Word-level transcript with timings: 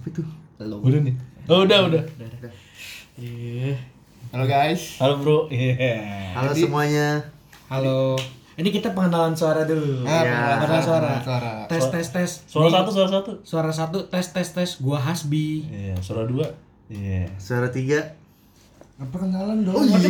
Apa 0.00 0.06
itu? 0.08 0.22
Udah 0.58 1.00
nih. 1.04 1.14
Oh, 1.44 1.68
udah, 1.68 1.92
udah. 1.92 2.02
Iya. 3.20 3.76
Halo 4.32 4.44
guys. 4.46 4.96
Halo, 4.96 5.20
Bro. 5.20 5.38
Iya. 5.52 6.00
Halo 6.32 6.56
semuanya. 6.56 7.20
Halo. 7.68 8.16
Ini 8.56 8.68
kita 8.70 8.92
pengenalan 8.92 9.36
suara 9.36 9.64
dulu. 9.64 10.04
Ah, 10.04 10.24
Ya. 10.24 10.56
pengenalan 10.56 10.80
suara. 10.80 11.12
Suara. 11.20 11.52
Tes 11.68 11.84
tes 11.90 12.06
tes. 12.08 12.30
Suara 12.44 12.68
Nih, 12.68 12.72
satu, 12.74 12.90
suara 12.92 13.10
satu. 13.10 13.30
Suara 13.42 13.70
satu 13.70 13.98
tes 14.08 14.26
tes 14.26 14.48
tes. 14.48 14.70
Gua 14.80 14.96
Hasbi. 14.96 15.68
Iya, 15.68 15.96
suara 16.00 16.24
dua. 16.24 16.48
Iya. 16.88 17.28
Suara 17.36 17.68
tiga. 17.68 18.00
Perkenalan 18.96 19.64
dong. 19.64 19.76
Oh, 19.76 19.84
iya. 19.84 20.00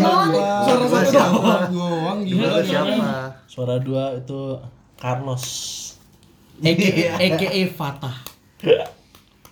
Suara 0.63 0.85
Gua 0.85 0.99
satu 0.99 1.11
siapa? 1.11 1.35
doang. 1.35 1.71
Doang 1.71 2.19
Gua 2.21 2.27
gimana? 2.27 2.63
siapa? 2.63 3.11
Suara 3.47 3.75
dua 3.79 4.15
itu 4.15 4.39
Carlos. 4.95 5.45
AKA 6.61 7.19
AKA 7.19 7.63
Fatah. 7.71 8.17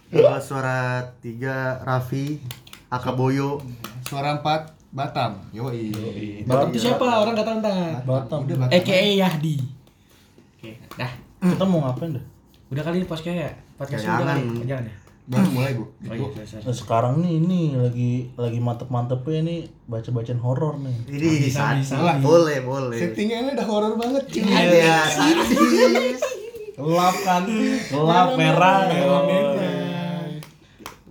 Gua 0.09 0.41
suara 0.41 1.05
tiga 1.21 1.85
Raffi. 1.85 2.41
Akaboyo. 2.89 3.61
Suara 4.09 4.41
empat 4.41 4.73
Batam. 4.89 5.37
Yoi. 5.53 5.93
Batam 6.49 6.73
itu 6.73 6.89
siapa? 6.89 7.05
Orang 7.21 7.37
kata 7.37 7.61
entar. 7.61 8.01
Batam. 8.09 8.49
Udah 8.49 8.57
Batam. 8.65 8.73
AKA 8.73 9.21
Yahdi. 9.21 9.57
Oke, 10.57 10.81
dah. 10.97 11.13
Kita 11.45 11.65
mau 11.69 11.85
ngapain 11.85 12.17
dah? 12.17 12.25
Udah 12.73 12.83
kali 12.85 13.05
ini 13.05 13.07
podcast 13.07 13.37
ya? 13.37 13.53
Podcast 13.77 14.09
udah 14.09 14.17
Jangan. 14.17 14.37
kali. 14.41 14.65
Jangan 14.65 14.85
ya? 14.89 14.95
Baru 15.29 15.49
mulai, 15.53 15.73
Bu. 15.77 15.85
Oh 15.85 15.93
iya, 16.09 16.45
sorry. 16.49 16.65
Nah, 16.65 16.73
sekarang 16.73 17.15
nih 17.21 17.33
ini 17.37 17.61
lagi 17.77 18.13
lagi 18.33 18.59
mantep-mantepnya 18.65 19.45
nih 19.45 19.61
baca-bacaan 19.85 20.41
horor 20.41 20.81
nih. 20.81 20.97
Ini 21.05 21.29
bisa. 21.45 21.77
Boleh, 22.25 22.65
boleh. 22.65 22.97
Settingnya 22.97 23.45
ini 23.45 23.51
udah 23.53 23.67
horor 23.69 24.01
banget, 24.01 24.25
cuy. 24.25 24.41
Iya, 24.41 25.05
sadis. 25.05 26.21
Gelap 26.81 27.17
kan? 27.29 27.45
Gelap 27.93 28.29
merah. 28.41 28.89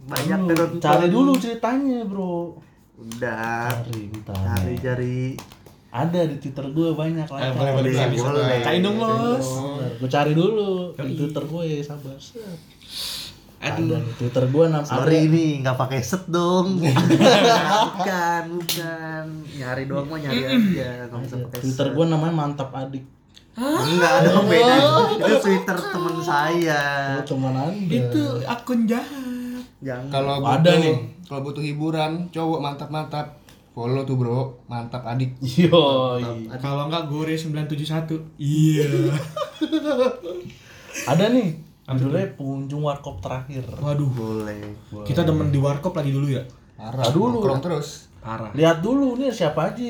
Banyak 0.07 0.39
Lu 0.39 0.47
penonton. 0.47 0.79
Cari 0.79 1.07
dulu 1.11 1.31
ceritanya, 1.35 1.99
Bro. 2.07 2.55
Udah. 2.97 3.67
Cari, 3.69 4.01
bentar. 4.07 4.35
Cari-cari. 4.39 5.35
Ada 5.87 6.19
di 6.27 6.35
Twitter 6.39 6.65
gue 6.71 6.89
banyak 6.95 7.27
lah. 7.27 7.39
Eh, 7.43 7.51
boleh, 7.55 7.71
boleh, 7.75 7.91
bisa, 7.91 8.05
bisa. 8.11 8.27
Boleh. 8.31 8.59
Kain 8.63 8.81
dong, 8.83 8.97
Bos. 8.99 9.47
Gue 9.99 10.09
cari 10.11 10.31
dulu 10.31 10.95
di. 10.95 11.13
Twitter 11.15 11.43
gue 11.43 11.63
ya, 11.67 11.77
sabar. 11.83 12.15
Aduh. 13.57 13.97
Ada 13.97 14.05
di 14.05 14.13
Twitter 14.21 14.43
gue 14.53 14.65
nam 14.69 14.83
Sorry 14.85 15.17
ada. 15.17 15.27
ini 15.27 15.45
nggak 15.65 15.77
pakai 15.81 15.99
set 16.05 16.29
dong. 16.29 16.77
bukan, 17.97 18.43
bukan. 18.53 19.25
Nyari 19.57 19.83
doang 19.89 20.07
mah 20.07 20.19
nyari 20.21 20.43
aja. 20.45 21.09
Nggak 21.09 21.25
usah 21.25 21.37
pakai 21.49 21.59
Twitter 21.65 21.87
gue 21.97 22.05
namanya 22.05 22.33
mantap 22.37 22.69
adik. 22.77 23.01
Enggak 23.57 24.29
dong 24.29 24.45
beda. 24.45 24.75
Itu 25.17 25.33
Twitter 25.41 25.77
temen 25.89 26.15
saya. 26.21 26.81
Oh, 27.17 27.25
cuman 27.25 27.53
anda. 27.57 27.95
Itu 27.97 28.23
akun 28.45 28.85
jahat. 28.85 29.36
Jangan. 29.81 30.09
Kalau 30.09 30.33
Ada 30.41 30.57
butuh 30.57 30.75
nih. 30.81 30.95
kalau 31.29 31.41
butuh 31.45 31.63
hiburan, 31.63 32.11
cowok 32.33 32.59
mantap-mantap. 32.61 33.27
Follow 33.77 34.01
tuh, 34.09 34.17
Bro. 34.17 34.57
Mantap 34.65 35.05
adik. 35.05 35.37
Yo. 35.61 36.17
Kalau 36.57 36.89
enggak 36.89 37.05
Gore 37.05 37.37
971. 37.37 38.17
Iya. 38.41 38.89
Ada 41.13 41.29
nih. 41.29 41.53
Judulnya 41.87 42.27
pengunjung 42.35 42.83
warkop 42.83 43.21
terakhir. 43.21 43.63
Waduh. 43.77 44.09
boleh. 44.09 44.75
Kita 45.05 45.21
demen 45.23 45.53
di 45.53 45.61
warkop 45.61 45.93
lagi 45.93 46.09
dulu 46.09 46.27
ya. 46.27 46.41
Parah. 46.73 47.05
Ah, 47.05 47.13
dulu. 47.13 47.37
Nongkrong 47.37 47.61
terus. 47.61 48.09
Parah. 48.19 48.49
Lihat 48.57 48.81
dulu 48.81 49.13
nih 49.15 49.29
siapa 49.29 49.71
aja. 49.71 49.85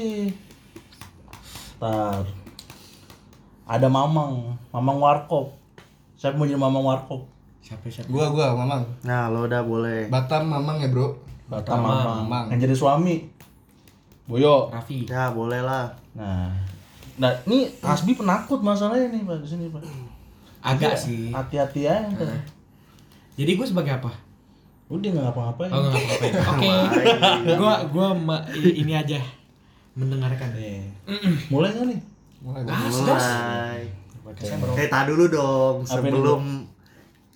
Ntar. 1.79 2.27
Ada 3.67 3.87
Mamang, 3.91 4.55
Mamang 4.71 4.99
Warkop. 5.03 5.51
Mau 6.35 6.45
jadi 6.47 6.55
Mamang 6.55 6.87
Warkop? 6.87 7.27
Siapa 7.67 7.83
siapa? 7.85 8.07
Gua 8.07 8.31
gua 8.31 8.55
Mamang. 8.55 8.83
Nah, 9.03 9.27
lo 9.27 9.43
udah 9.43 9.59
boleh. 9.61 10.07
Batam 10.07 10.47
Mamang 10.47 10.79
ya, 10.79 10.87
Bro. 10.87 11.19
Batam 11.45 11.77
Mamang. 11.77 11.91
Mamang. 11.97 12.17
Mamang. 12.23 12.45
Yang 12.49 12.59
jadi 12.63 12.75
suami. 12.77 13.15
Boyo. 14.23 14.71
Raffi. 14.71 15.03
Ya, 15.03 15.27
boleh 15.29 15.59
lah. 15.59 15.91
Nah. 16.13 16.47
Nah, 17.17 17.31
ini 17.43 17.67
Hasbi 17.81 18.13
penakut 18.13 18.61
masalahnya 18.61 19.09
nih, 19.09 19.21
Pak. 19.21 19.37
Di 19.41 19.47
sini, 19.49 19.65
Pak. 19.67 19.83
Agak 20.59 20.93
Iya, 20.93 20.97
sih. 20.97 21.23
Hati-hati 21.29 21.81
aja. 21.83 22.07
ntar. 22.07 22.31
Jadi 23.35 23.51
gue 23.53 23.67
sebagai 23.67 23.93
apa? 23.93 24.11
Udah 24.87 25.09
nggak 25.09 25.25
ngapa-ngapain. 25.25 25.67
Oh 25.67 25.79
enggak 25.81 25.99
apa-apa. 25.99 26.27
Oke. 26.55 26.71
Gua 27.53 27.73
gua 27.87 28.07
ma- 28.13 28.47
i- 28.49 28.79
ini 28.79 28.95
aja 28.95 29.19
mendengarkan. 29.93 30.47
Nih. 30.53 30.87
Mulai 31.47 31.69
nggak 31.69 31.85
nih? 31.91 31.99
Mulai. 32.39 32.63
Gas. 32.63 33.27
Eh, 34.73 34.87
tak 34.87 35.11
dulu 35.11 35.27
dong. 35.27 35.83
Sebelum 35.83 36.63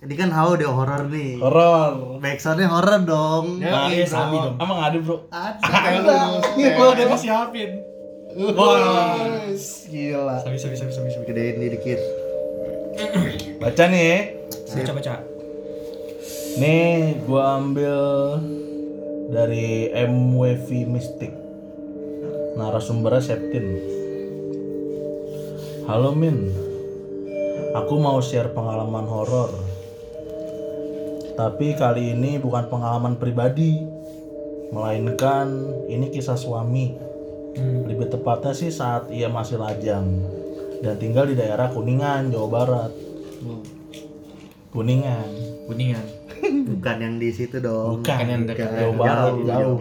ini 0.02 0.14
kan 0.18 0.34
how 0.34 0.50
dia 0.52 0.66
horor 0.66 1.06
nih. 1.06 1.38
Horor. 1.38 2.18
Backsoundnya 2.18 2.66
horor 2.66 3.06
dong. 3.06 3.62
Ya, 3.62 3.70
Nah, 3.70 3.86
iya, 3.86 4.02
sabi 4.02 4.34
bro. 4.34 4.44
dong. 4.44 4.54
Emang 4.58 4.78
ada, 4.82 4.98
Bro? 4.98 5.16
Ada. 5.30 6.18
Gua 6.74 6.86
udah 6.90 7.06
disiapin. 7.08 7.70
Guys, 8.32 9.86
gila. 9.86 10.42
Sabi 10.42 10.58
sabi 10.58 10.74
sabi 10.74 10.90
sabi 10.90 11.08
sabi. 11.08 11.24
Gedein 11.24 11.62
dikit. 11.70 12.00
Baca 13.56 13.84
nih. 13.86 14.02
ya. 14.02 14.74
Baca 14.74 14.92
baca. 14.92 15.14
Nih, 16.58 17.22
gua 17.22 17.62
ambil 17.62 18.02
dari 19.30 19.86
MWV 19.88 20.68
Mystic. 20.84 21.30
Narasumbernya 22.58 23.22
Septin. 23.22 23.66
Halo 25.86 26.10
Min. 26.10 26.50
Aku 27.72 27.96
mau 27.96 28.18
share 28.18 28.50
pengalaman 28.50 29.06
horor. 29.06 29.71
Tapi 31.32 31.74
kali 31.74 32.12
ini 32.12 32.36
bukan 32.36 32.68
pengalaman 32.68 33.16
pribadi, 33.16 33.80
melainkan 34.72 35.48
ini 35.88 36.12
kisah 36.12 36.36
suami. 36.36 36.92
Lebih 37.58 38.08
tepatnya 38.08 38.52
sih 38.56 38.72
saat 38.72 39.12
ia 39.12 39.28
masih 39.28 39.60
lajang 39.60 40.08
dan 40.82 40.98
tinggal 40.98 41.28
di 41.28 41.38
daerah 41.38 41.70
Kuningan, 41.70 42.34
Jawa 42.34 42.48
Barat. 42.48 42.92
Kuningan. 44.72 45.28
Kuningan. 45.70 46.06
Bukan 46.74 46.96
yang 46.98 47.14
di 47.22 47.30
situ 47.30 47.62
dong. 47.62 48.02
Bukan, 48.02 48.08
Bukan 48.08 48.26
yang 48.26 48.42
dekat 48.50 48.68
Jawa 48.74 48.94
Barat, 48.98 49.32
jauh. 49.46 49.76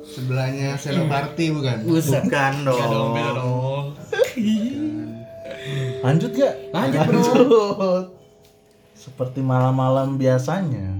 Sebelahnya 0.00 0.74
Senoparty 0.74 1.54
bukan? 1.54 1.86
Bukan 1.86 2.54
dong. 2.66 3.12
Beda 3.14 3.32
dong. 3.36 3.84
Lanjut 6.00 6.32
gak? 6.34 6.54
Lanjut, 6.72 7.00
bro. 7.04 7.20
Lanjut. 7.20 8.19
Seperti 9.00 9.40
malam-malam 9.40 10.20
biasanya, 10.20 10.92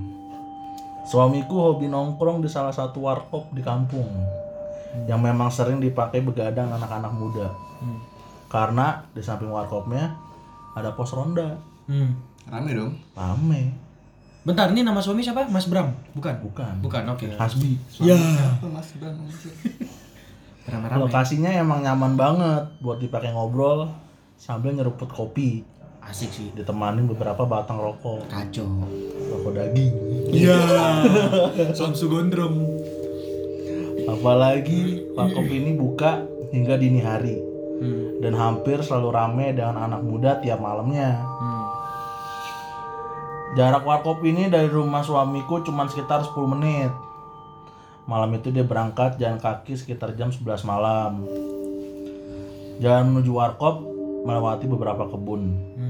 suamiku 1.04 1.68
hobi 1.68 1.84
nongkrong 1.84 2.40
di 2.40 2.48
salah 2.48 2.72
satu 2.72 3.04
warkop 3.04 3.52
di 3.52 3.60
kampung 3.60 4.08
yang 5.04 5.20
memang 5.20 5.52
sering 5.52 5.84
dipakai 5.84 6.24
begadang 6.24 6.72
anak-anak 6.72 7.12
muda. 7.12 7.52
Karena 8.48 9.04
di 9.12 9.20
samping 9.20 9.52
warkopnya 9.52 10.16
ada 10.72 10.96
pos 10.96 11.12
ronda, 11.12 11.60
Hmm. 11.90 12.14
Rame 12.46 12.70
dong. 12.72 12.94
rame, 13.12 13.74
Bentar, 14.40 14.70
ini 14.70 14.80
nama 14.80 15.02
suami 15.02 15.20
siapa? 15.20 15.44
Mas 15.50 15.66
Bram? 15.68 15.90
Bukan. 16.16 16.38
bukan? 16.40 16.74
Bukan, 16.80 17.02
oke. 17.12 17.26
Hasbi. 17.36 17.76
Ya. 18.00 18.16
Mas 18.64 18.96
Bang? 18.96 19.18
Rame-rame. 20.64 21.00
Lokasinya 21.04 21.50
emang 21.52 21.84
nyaman 21.84 22.16
banget 22.16 22.64
buat 22.80 22.96
dipakai 22.96 23.34
ngobrol 23.34 23.90
sambil 24.38 24.72
nyeruput 24.72 25.10
kopi, 25.12 25.60
Asik 26.10 26.28
sih. 26.28 26.48
ditemani 26.50 27.06
beberapa 27.06 27.46
batang 27.46 27.78
rokok, 27.78 28.26
Kacau. 28.26 28.66
rokok 29.30 29.52
daging. 29.54 29.94
Iya. 30.28 30.58
Samsu 31.70 32.10
Gondrong. 32.10 32.58
Apalagi 34.04 35.06
warkop 35.12 35.46
ini 35.46 35.70
buka 35.72 36.18
hingga 36.50 36.74
dini 36.74 36.98
hari 36.98 37.38
Hmm. 37.78 38.20
dan 38.20 38.34
hampir 38.34 38.76
selalu 38.78 39.08
ramai 39.08 39.48
dengan 39.50 39.78
anak 39.80 40.02
muda 40.02 40.36
tiap 40.36 40.58
malamnya. 40.58 41.14
Hmm. 41.16 41.64
Jarak 43.52 43.82
warkop 43.82 44.20
ini 44.20 44.46
dari 44.46 44.66
rumah 44.66 45.00
suamiku 45.00 45.62
cuma 45.62 45.86
sekitar 45.86 46.20
10 46.22 46.44
menit. 46.48 46.90
Malam 48.04 48.34
itu 48.34 48.50
dia 48.50 48.62
berangkat 48.62 49.14
jalan 49.16 49.38
kaki 49.38 49.72
sekitar 49.72 50.12
jam 50.12 50.28
11 50.28 50.60
malam. 50.60 51.22
Jalan 52.78 53.08
menuju 53.08 53.30
warkop 53.30 53.80
melewati 54.20 54.66
beberapa 54.66 55.06
kebun 55.06 55.42
Hmm. 55.72 55.89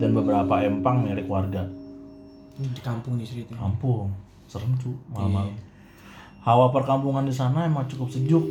Dan 0.00 0.16
beberapa 0.16 0.64
empang 0.64 1.04
milik 1.04 1.28
warga. 1.28 1.68
Di 2.56 2.80
kampung 2.80 3.20
nih 3.20 3.28
ceritanya. 3.28 3.60
Kampung, 3.60 4.08
serem 4.48 4.72
cu 4.80 4.96
malam-malam. 5.12 5.52
Hawa 6.40 6.72
perkampungan 6.72 7.28
di 7.28 7.36
sana 7.36 7.68
emang 7.68 7.84
cukup 7.84 8.08
sejuk. 8.08 8.44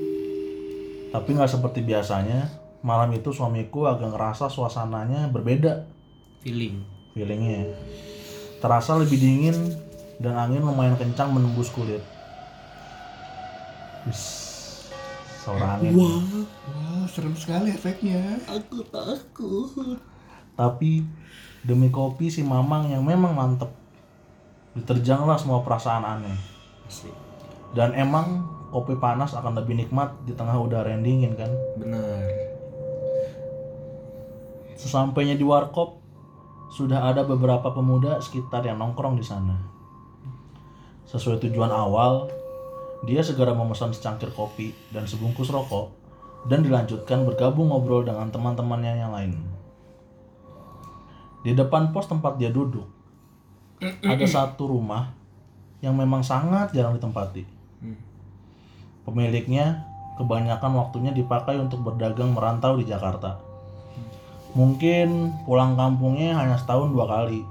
Tapi 1.09 1.29
nggak 1.33 1.49
seperti 1.49 1.81
biasanya. 1.81 2.45
Malam 2.79 3.11
itu 3.11 3.33
suamiku 3.35 3.89
agak 3.91 4.13
ngerasa 4.15 4.47
suasananya 4.47 5.27
berbeda 5.27 5.83
Feeling. 6.39 6.79
feelingnya. 7.11 7.75
Terasa 8.63 8.95
lebih 8.95 9.19
dingin 9.19 9.57
dan 10.23 10.39
angin 10.39 10.63
lumayan 10.63 10.95
kencang 10.95 11.35
menembus 11.35 11.67
kulit. 11.75 11.99
Wis, 14.07 14.23
suara 15.43 15.75
angin. 15.75 15.91
Wah, 15.99 17.03
serem 17.11 17.35
sekali 17.35 17.75
efeknya. 17.75 18.39
Aku 18.47 18.79
takut. 18.87 19.99
Tapi 20.59 21.07
demi 21.63 21.87
kopi 21.87 22.27
si 22.27 22.43
Mamang 22.43 22.91
yang 22.91 23.07
memang 23.07 23.31
mantep. 23.31 23.71
Diterjanglah 24.75 25.39
semua 25.39 25.63
perasaan 25.63 26.03
aneh. 26.03 26.35
Dan 27.71 27.95
emang 27.95 28.43
kopi 28.75 28.99
panas 28.99 29.31
akan 29.39 29.55
lebih 29.55 29.79
nikmat 29.79 30.11
di 30.27 30.35
tengah 30.35 30.59
udara 30.59 30.91
yang 30.91 30.99
dingin 30.99 31.39
kan. 31.39 31.47
Benar. 31.79 32.27
Sesampainya 34.75 35.39
di 35.39 35.47
warkop, 35.47 35.99
sudah 36.75 37.07
ada 37.07 37.23
beberapa 37.23 37.71
pemuda 37.71 38.19
sekitar 38.19 38.67
yang 38.67 38.79
nongkrong 38.79 39.15
di 39.15 39.25
sana. 39.25 39.57
Sesuai 41.09 41.41
tujuan 41.41 41.73
awal, 41.73 42.29
dia 43.09 43.25
segera 43.25 43.55
memesan 43.57 43.95
secangkir 43.95 44.29
kopi 44.35 44.75
dan 44.93 45.09
sebungkus 45.09 45.49
rokok 45.49 45.89
dan 46.45 46.61
dilanjutkan 46.61 47.25
bergabung 47.25 47.73
ngobrol 47.73 48.05
dengan 48.05 48.29
teman-temannya 48.29 48.93
yang 49.01 49.11
lain. 49.11 49.48
Di 51.39 51.55
depan 51.55 51.95
pos 51.95 52.07
tempat 52.11 52.35
dia 52.35 52.51
duduk, 52.51 52.83
ada 53.79 54.25
satu 54.27 54.75
rumah 54.75 55.15
yang 55.79 55.95
memang 55.95 56.19
sangat 56.19 56.75
jarang 56.75 56.99
ditempati. 56.99 57.47
Pemiliknya 59.07 59.87
kebanyakan 60.19 60.75
waktunya 60.75 61.15
dipakai 61.15 61.55
untuk 61.55 61.79
berdagang 61.87 62.35
merantau 62.35 62.75
di 62.75 62.83
Jakarta. 62.83 63.39
Mungkin 64.51 65.31
pulang 65.47 65.79
kampungnya 65.79 66.35
hanya 66.35 66.59
setahun 66.59 66.91
dua 66.91 67.07
kali. 67.07 67.41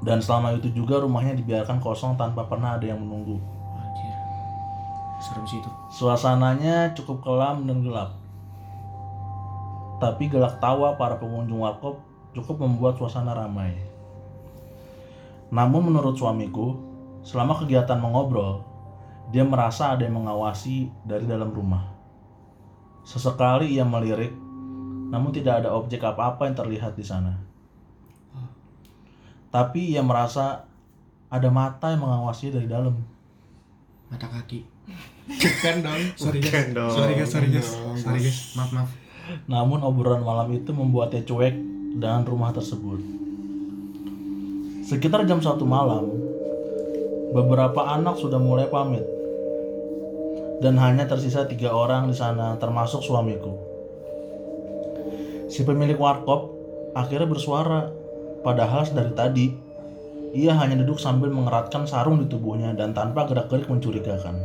Dan 0.00 0.22
selama 0.22 0.56
itu 0.56 0.70
juga 0.72 1.02
rumahnya 1.02 1.36
dibiarkan 1.36 1.82
kosong 1.82 2.14
tanpa 2.16 2.46
pernah 2.46 2.78
ada 2.78 2.86
yang 2.86 3.02
menunggu. 3.02 3.36
Serem 5.20 5.44
sih 5.44 5.60
itu. 5.60 5.68
Suasananya 5.92 6.96
cukup 6.96 7.20
kelam 7.20 7.68
dan 7.68 7.84
gelap. 7.84 8.16
Tapi 10.00 10.32
gelak 10.32 10.56
tawa 10.62 10.96
para 10.96 11.20
pengunjung 11.20 11.60
warkop 11.60 12.00
cukup 12.34 12.62
membuat 12.62 12.94
suasana 12.96 13.34
ramai. 13.34 13.74
Namun 15.50 15.90
menurut 15.90 16.14
suamiku, 16.14 16.78
selama 17.26 17.58
kegiatan 17.58 17.98
mengobrol, 17.98 18.62
dia 19.34 19.42
merasa 19.42 19.94
ada 19.94 20.06
yang 20.06 20.22
mengawasi 20.22 20.90
dari 21.02 21.26
dalam 21.26 21.50
rumah. 21.50 21.90
Sesekali 23.02 23.74
ia 23.74 23.82
melirik, 23.82 24.30
namun 25.10 25.34
tidak 25.34 25.64
ada 25.64 25.74
objek 25.74 26.06
apa-apa 26.06 26.46
yang 26.46 26.54
terlihat 26.54 26.94
di 26.94 27.02
sana. 27.02 27.34
Tapi 29.50 29.98
ia 29.98 30.02
merasa 30.06 30.70
ada 31.26 31.48
mata 31.50 31.90
yang 31.90 32.06
mengawasi 32.06 32.54
dari 32.54 32.70
dalam. 32.70 32.94
Mata 34.06 34.30
kaki. 34.30 34.62
Bukan 35.26 35.76
dong. 35.82 36.02
Sorry 36.14 36.38
guys. 36.38 36.70
Sorry 36.70 37.14
guys, 37.18 37.30
sorry 37.30 37.48
guys. 37.50 37.70
Sorry 37.98 38.20
guys. 38.22 38.54
Maaf, 38.54 38.70
maaf. 38.70 38.90
Namun 39.46 39.82
obrolan 39.82 40.22
malam 40.22 40.50
itu 40.54 40.70
membuatnya 40.74 41.22
cuek 41.22 41.79
dengan 41.90 42.22
rumah 42.22 42.54
tersebut. 42.54 43.02
Sekitar 44.86 45.26
jam 45.26 45.42
satu 45.42 45.66
malam, 45.66 46.10
beberapa 47.34 47.86
anak 47.94 48.18
sudah 48.18 48.38
mulai 48.38 48.66
pamit. 48.70 49.06
Dan 50.60 50.76
hanya 50.76 51.08
tersisa 51.08 51.48
tiga 51.48 51.72
orang 51.72 52.10
di 52.10 52.14
sana, 52.14 52.58
termasuk 52.60 53.00
suamiku. 53.00 53.56
Si 55.48 55.64
pemilik 55.64 55.96
warkop 55.96 56.52
akhirnya 56.94 57.26
bersuara, 57.26 57.88
padahal 58.44 58.84
dari 58.92 59.12
tadi 59.16 59.46
ia 60.30 60.54
hanya 60.54 60.78
duduk 60.78 61.02
sambil 61.02 61.32
mengeratkan 61.32 61.90
sarung 61.90 62.22
di 62.22 62.30
tubuhnya 62.30 62.70
dan 62.76 62.94
tanpa 62.94 63.26
gerak-gerik 63.26 63.66
mencurigakan. 63.66 64.36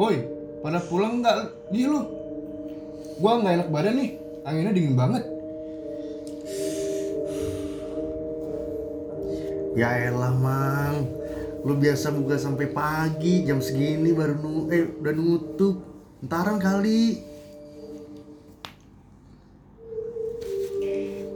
Woi, 0.00 0.39
pada 0.60 0.78
pulang 0.84 1.24
nggak 1.24 1.36
di 1.72 1.88
lu? 1.88 2.00
Gua 3.20 3.40
nggak 3.40 3.54
enak 3.60 3.68
badan 3.72 3.94
nih. 3.96 4.10
Anginnya 4.44 4.72
dingin 4.72 4.96
banget. 4.96 5.24
Ya 9.78 10.10
elah 10.10 10.34
mang 10.34 11.06
Lu 11.62 11.78
biasa 11.78 12.10
buka 12.10 12.34
sampai 12.34 12.74
pagi 12.74 13.46
Jam 13.46 13.62
segini 13.62 14.10
baru 14.10 14.34
nu 14.42 14.66
eh 14.66 14.82
udah 14.98 15.14
nutup 15.14 15.78
Ntaran 16.26 16.58
kali 16.58 17.30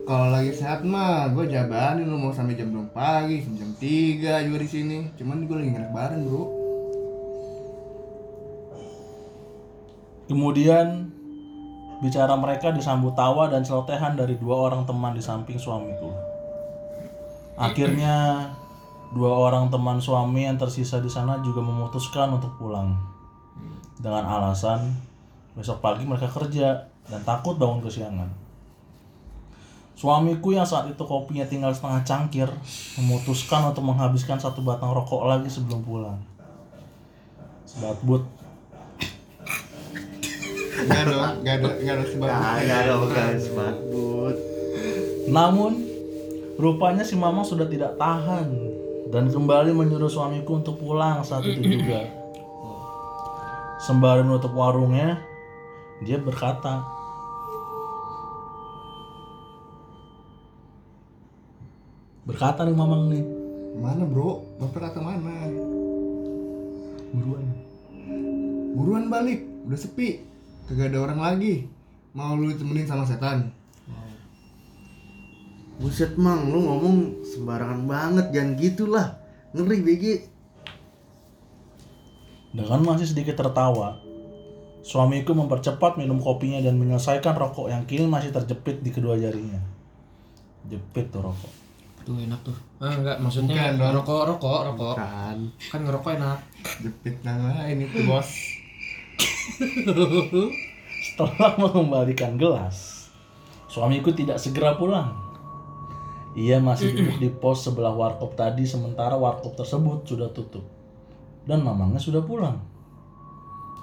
Kalau 0.04 0.28
lagi 0.28 0.52
sehat 0.52 0.84
mah, 0.84 1.32
gue 1.32 1.48
jabanin 1.48 2.04
lu 2.04 2.20
mau 2.20 2.28
sampai 2.28 2.60
jam 2.60 2.68
2 2.68 2.92
pagi, 2.92 3.40
jam 3.56 3.72
3 3.72 4.44
juga 4.44 4.58
di 4.60 4.68
sini. 4.68 4.98
Cuman 5.16 5.48
gue 5.48 5.56
lagi 5.56 5.72
enak 5.72 5.96
badan 5.96 6.28
bro. 6.28 6.63
Kemudian 10.24 11.12
bicara 12.00 12.32
mereka 12.36 12.72
disambut 12.72 13.12
tawa 13.12 13.52
dan 13.52 13.60
celotehan 13.60 14.16
dari 14.16 14.40
dua 14.40 14.72
orang 14.72 14.88
teman 14.88 15.12
di 15.12 15.20
samping 15.20 15.60
suamiku. 15.60 16.12
Akhirnya 17.54 18.48
dua 19.14 19.30
orang 19.30 19.70
teman 19.70 20.00
suami 20.00 20.48
yang 20.48 20.58
tersisa 20.58 20.98
di 20.98 21.08
sana 21.12 21.38
juga 21.44 21.60
memutuskan 21.60 22.34
untuk 22.34 22.56
pulang. 22.56 22.96
Dengan 24.00 24.26
alasan 24.26 24.96
besok 25.54 25.78
pagi 25.78 26.02
mereka 26.02 26.26
kerja 26.26 26.88
dan 27.06 27.20
takut 27.22 27.54
bangun 27.60 27.84
kesiangan. 27.84 28.26
Suamiku 29.94 30.50
yang 30.50 30.66
saat 30.66 30.90
itu 30.90 30.98
kopinya 31.06 31.46
tinggal 31.46 31.70
setengah 31.70 32.02
cangkir 32.02 32.50
memutuskan 32.98 33.70
untuk 33.70 33.86
menghabiskan 33.86 34.34
satu 34.36 34.66
batang 34.66 34.90
rokok 34.90 35.30
lagi 35.30 35.46
sebelum 35.46 35.86
pulang. 35.86 36.18
Sebat 37.64 37.96
but 38.02 38.26
Nggak 40.74 41.02
dong, 41.06 41.30
nggak 41.46 41.54
ada, 41.62 41.68
nggak 41.78 41.94
ada 41.94 42.04
sebab. 42.10 42.28
Kagak 42.28 42.80
dong 42.90 43.04
guys 43.14 43.46
Mahmud 43.54 44.36
Namun, 45.30 45.72
rupanya 46.58 47.06
si 47.06 47.14
Mamang 47.14 47.46
sudah 47.46 47.64
tidak 47.70 47.94
tahan 47.96 48.48
dan 49.08 49.30
kembali 49.30 49.70
menyuruh 49.70 50.10
suamiku 50.10 50.58
untuk 50.58 50.82
pulang 50.82 51.22
saat 51.22 51.46
itu 51.46 51.62
juga. 51.62 52.10
Sembari 53.84 54.24
menutup 54.24 54.52
warungnya, 54.56 55.20
dia 56.02 56.18
berkata, 56.18 56.82
berkata 62.24 62.64
nih 62.64 62.76
Mamang 62.76 63.12
nih, 63.12 63.24
Mana 63.74 64.06
bro? 64.06 64.46
Bapak 64.62 64.90
kata 64.90 65.02
mana? 65.02 65.50
buruan. 67.14 67.46
Buruan 68.74 69.04
balik, 69.06 69.46
udah 69.66 69.78
sepi. 69.78 70.33
Kagak 70.64 70.92
ada 70.92 70.98
orang 71.04 71.20
lagi. 71.20 71.68
Mau 72.14 72.38
lu 72.38 72.54
temenin 72.54 72.86
sama 72.86 73.04
setan? 73.04 73.52
Buset 75.74 76.14
mang 76.14 76.54
lu 76.54 76.62
ngomong 76.62 77.26
sembarangan 77.26 77.82
banget 77.90 78.26
Jangan 78.30 78.54
gitulah 78.54 79.08
Ngeri 79.50 79.78
BG 79.82 80.04
Dengan 82.54 82.86
masih 82.86 83.10
sedikit 83.10 83.34
tertawa, 83.34 83.98
suamiku 84.86 85.34
mempercepat 85.34 85.98
minum 85.98 86.22
kopinya 86.22 86.62
dan 86.62 86.78
menyelesaikan 86.78 87.34
rokok 87.34 87.66
yang 87.66 87.82
kini 87.82 88.06
masih 88.06 88.30
terjepit 88.30 88.78
di 88.78 88.94
kedua 88.94 89.18
jarinya. 89.18 89.58
Jepit 90.70 91.10
tuh 91.10 91.26
rokok. 91.26 91.50
Tuh 92.06 92.14
enak 92.14 92.38
tuh. 92.46 92.54
Ah 92.78 92.94
enggak, 92.94 93.18
maksudnya 93.18 93.74
Bukan 93.74 93.90
rokok, 93.98 94.22
rokok, 94.38 94.60
rokok. 94.70 94.94
Kan 94.94 95.50
Kan 95.66 95.80
ngerokok 95.82 96.10
enak. 96.14 96.38
Jepit 96.78 97.16
nama 97.26 97.66
ini 97.66 97.90
tuh 97.90 98.06
bos. 98.06 98.30
Setelah 101.04 101.52
mengembalikan 101.60 102.40
gelas, 102.40 103.08
suamiku 103.68 104.10
tidak 104.12 104.40
segera 104.40 104.74
pulang. 104.74 105.12
Ia 106.34 106.58
masih 106.58 106.98
duduk 106.98 107.16
di 107.22 107.30
pos 107.30 107.62
sebelah 107.62 107.94
warkop 107.94 108.34
tadi 108.34 108.66
sementara 108.66 109.14
warkop 109.14 109.54
tersebut 109.54 110.02
sudah 110.02 110.28
tutup. 110.34 110.66
Dan 111.46 111.62
mamangnya 111.62 112.00
sudah 112.02 112.24
pulang. 112.24 112.58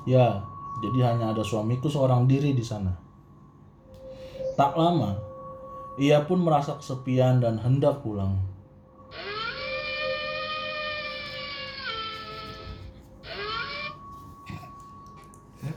Ya, 0.04 0.44
jadi 0.82 1.14
hanya 1.14 1.32
ada 1.32 1.46
suamiku 1.46 1.88
seorang 1.88 2.26
diri 2.26 2.52
di 2.52 2.66
sana. 2.66 2.92
Tak 4.60 4.76
lama, 4.76 5.16
ia 5.96 6.26
pun 6.26 6.44
merasa 6.44 6.76
kesepian 6.76 7.40
dan 7.40 7.62
hendak 7.62 8.04
pulang. 8.04 8.42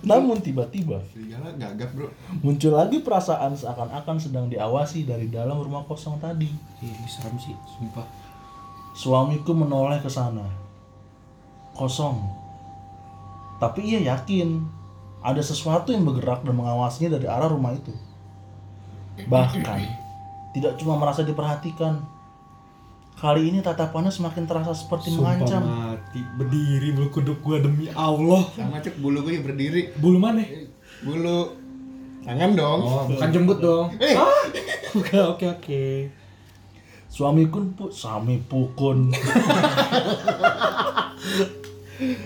Namun 0.05 0.41
tiba-tiba 0.41 0.97
Serigala 1.13 1.53
gagap 1.61 1.93
bro. 1.93 2.09
muncul 2.41 2.73
lagi 2.73 3.05
perasaan 3.05 3.53
seakan-akan 3.53 4.17
sedang 4.17 4.49
diawasi 4.49 5.05
dari 5.05 5.29
dalam 5.29 5.61
rumah 5.61 5.85
kosong 5.85 6.17
tadi. 6.21 6.49
Ih, 6.81 6.89
ini 6.89 7.09
serem 7.09 7.37
sih, 7.37 7.53
sumpah. 7.69 8.05
Suamiku 8.97 9.53
menoleh 9.53 10.01
ke 10.01 10.09
sana. 10.09 10.45
Kosong. 11.77 12.17
Tapi 13.61 13.81
ia 13.85 14.01
yakin 14.15 14.63
ada 15.25 15.41
sesuatu 15.41 15.93
yang 15.93 16.05
bergerak 16.05 16.45
dan 16.45 16.55
mengawasinya 16.57 17.17
dari 17.17 17.27
arah 17.29 17.49
rumah 17.49 17.73
itu. 17.73 17.93
Bahkan 19.25 19.81
tidak 20.55 20.79
cuma 20.81 21.01
merasa 21.01 21.27
diperhatikan. 21.27 22.14
Kali 23.15 23.49
ini 23.49 23.63
tatapannya 23.63 24.11
semakin 24.11 24.45
terasa 24.45 24.75
seperti 24.75 25.15
mengancam. 25.15 25.63
mati, 25.63 26.21
berdiri 26.37 26.93
bulu 26.93 27.09
kuduk 27.09 27.39
gua 27.41 27.63
demi 27.63 27.87
Allah. 27.95 28.43
Sama 28.53 28.83
cek 28.83 28.99
bulu 28.99 29.23
gue 29.23 29.39
yang 29.39 29.47
berdiri. 29.47 29.95
Bulu 29.97 30.19
mana? 30.19 30.43
Bulu. 31.01 31.55
Tangan 32.25 32.51
dong. 32.57 32.81
Oh, 32.83 33.05
bukan 33.07 33.29
jembut 33.31 33.59
dong. 33.61 33.93
Eh, 34.01 34.17
Oke 34.99 35.19
oke 35.19 35.45
oke. 35.59 35.83
Suamiku 37.11 37.63
pun 37.75 37.91
suami 37.91 38.43
pukun. 38.43 39.11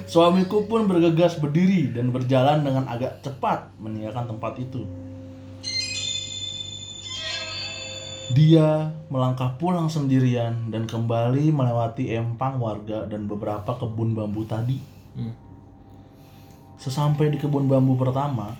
Suamiku 0.08 0.64
pun 0.68 0.88
bergegas 0.88 1.36
berdiri 1.36 1.92
dan 1.92 2.08
berjalan 2.08 2.64
dengan 2.64 2.84
agak 2.88 3.20
cepat 3.20 3.72
meninggalkan 3.76 4.28
tempat 4.28 4.56
itu. 4.60 4.84
Dia 8.28 8.92
melangkah 9.08 9.56
pulang 9.56 9.88
sendirian 9.88 10.68
dan 10.68 10.84
kembali 10.84 11.48
melewati 11.48 12.12
empang 12.12 12.60
warga 12.60 13.08
dan 13.08 13.24
beberapa 13.24 13.72
kebun 13.72 14.12
bambu 14.12 14.44
tadi. 14.44 14.76
Hmm. 15.16 15.32
Sesampai 16.76 17.32
di 17.32 17.40
kebun 17.40 17.64
bambu 17.64 17.96
pertama, 17.96 18.52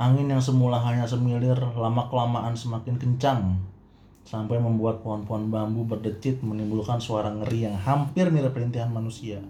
angin 0.00 0.32
yang 0.32 0.40
semula 0.40 0.80
hanya 0.80 1.04
semilir 1.04 1.60
lama-kelamaan 1.76 2.56
semakin 2.56 2.96
kencang 2.96 3.60
sampai 4.24 4.56
membuat 4.56 5.04
pohon-pohon 5.04 5.52
bambu 5.52 5.84
berdecit 5.84 6.40
menimbulkan 6.40 6.96
suara 6.96 7.28
ngeri 7.28 7.68
yang 7.68 7.76
hampir 7.76 8.32
mirip 8.32 8.56
rintihan 8.56 8.88
manusia. 8.88 9.44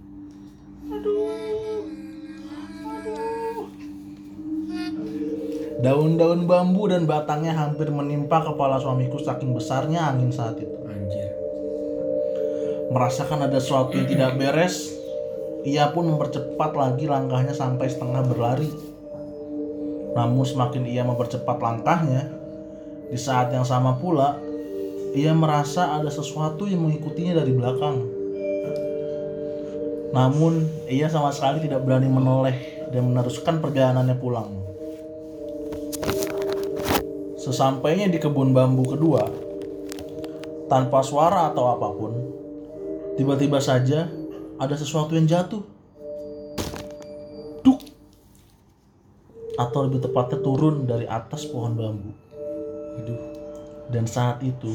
Daun-daun 5.84 6.48
bambu 6.48 6.88
dan 6.88 7.04
batangnya 7.04 7.52
hampir 7.52 7.92
menimpa 7.92 8.40
kepala 8.40 8.80
suamiku 8.80 9.20
saking 9.20 9.52
besarnya 9.52 10.08
angin 10.08 10.32
saat 10.32 10.56
itu. 10.56 10.72
Anjir. 10.88 11.28
Merasakan 12.88 13.44
ada 13.44 13.60
sesuatu 13.60 13.92
yang 13.92 14.08
tidak 14.08 14.40
beres, 14.40 14.96
ia 15.68 15.92
pun 15.92 16.08
mempercepat 16.08 16.72
lagi 16.72 17.04
langkahnya 17.04 17.52
sampai 17.52 17.92
setengah 17.92 18.24
berlari. 18.24 18.72
Namun 20.16 20.48
semakin 20.48 20.88
ia 20.88 21.04
mempercepat 21.04 21.60
langkahnya, 21.60 22.32
di 23.12 23.20
saat 23.20 23.52
yang 23.52 23.68
sama 23.68 24.00
pula, 24.00 24.40
ia 25.12 25.36
merasa 25.36 26.00
ada 26.00 26.08
sesuatu 26.08 26.64
yang 26.64 26.80
mengikutinya 26.88 27.44
dari 27.44 27.52
belakang. 27.52 27.96
Namun, 30.16 30.64
ia 30.88 31.12
sama 31.12 31.28
sekali 31.28 31.68
tidak 31.68 31.84
berani 31.84 32.08
menoleh 32.08 32.88
dan 32.88 33.04
meneruskan 33.04 33.60
perjalanannya 33.60 34.16
pulang. 34.16 34.63
Sesampainya 37.44 38.08
di 38.08 38.16
kebun 38.16 38.56
bambu 38.56 38.96
kedua, 38.96 39.20
tanpa 40.64 41.04
suara 41.04 41.52
atau 41.52 41.76
apa 41.76 41.88
pun, 41.92 42.12
tiba-tiba 43.20 43.60
saja 43.60 44.08
ada 44.56 44.72
sesuatu 44.72 45.12
yang 45.12 45.28
jatuh. 45.28 45.60
Duk! 47.60 47.84
Atau 49.60 49.84
lebih 49.84 50.08
tepatnya 50.08 50.40
turun 50.40 50.88
dari 50.88 51.04
atas 51.04 51.44
pohon 51.44 51.76
bambu. 51.76 52.16
Dan 53.92 54.08
saat 54.08 54.40
itu, 54.40 54.72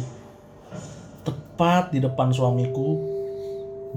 tepat 1.26 1.90
di 1.90 2.06
depan 2.06 2.30
suamiku, 2.30 3.02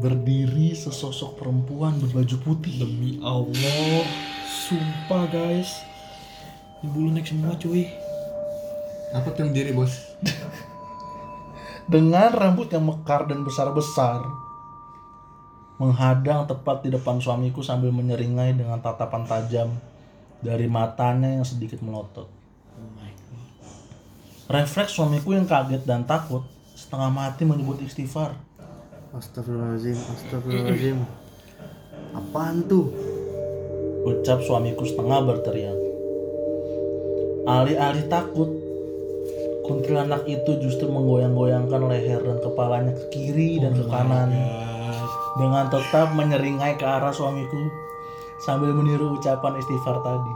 berdiri 0.00 0.73
sesosok 0.73 1.37
perempuan 1.37 2.00
berbaju 2.00 2.37
putih. 2.41 2.88
Demi 2.88 3.21
Allah, 3.21 4.09
sumpah 4.49 5.29
guys. 5.29 5.85
Ini 6.81 6.88
bulu 6.88 7.12
naik 7.12 7.29
semua 7.29 7.52
cuy. 7.61 8.12
Apa 9.12 9.28
tuh 9.37 9.49
berdiri 9.49 9.76
bos? 9.76 9.92
dengan 11.92 12.31
rambut 12.33 12.71
yang 12.71 12.87
mekar 12.87 13.26
dan 13.26 13.42
besar-besar 13.42 14.25
menghadang 15.76 16.47
tepat 16.47 16.87
di 16.87 16.95
depan 16.95 17.19
suamiku 17.19 17.59
sambil 17.59 17.90
menyeringai 17.90 18.54
dengan 18.54 18.78
tatapan 18.78 19.26
tajam 19.26 19.69
dari 20.38 20.71
matanya 20.71 21.42
yang 21.42 21.42
sedikit 21.42 21.83
melotot. 21.83 22.31
Oh 22.78 22.88
my 22.97 23.11
god. 23.11 23.47
Refleks 24.47 24.95
suamiku 24.95 25.35
yang 25.35 25.45
kaget 25.45 25.83
dan 25.83 26.07
takut 26.07 26.47
setengah 26.78 27.11
mati 27.11 27.42
menyebut 27.42 27.83
istighfar. 27.83 28.38
Astagfirullahaladzim, 29.11 29.99
astagfirullahaladzim. 29.99 30.99
Apaan 32.14 32.64
tuh? 32.71 32.87
Ucap 34.07 34.38
suamiku 34.42 34.87
setengah 34.87 35.19
berteriak. 35.26 35.78
Alih-alih 37.42 38.07
takut, 38.07 38.62
kuntilanak 39.62 40.26
itu 40.26 40.59
justru 40.59 40.90
menggoyang-goyangkan 40.90 41.83
leher 41.87 42.21
dan 42.23 42.38
kepalanya 42.42 42.92
ke 42.95 43.04
kiri 43.14 43.62
dan 43.62 43.73
ke 43.75 43.85
kanan. 43.87 44.31
Dengan 45.38 45.73
tetap 45.73 46.12
menyeringai 46.12 46.76
ke 46.76 46.85
arah 46.85 47.14
suamiku 47.14 47.57
sambil 48.45 48.75
meniru 48.76 49.16
ucapan 49.16 49.57
istighfar 49.57 50.02
tadi. 50.04 50.35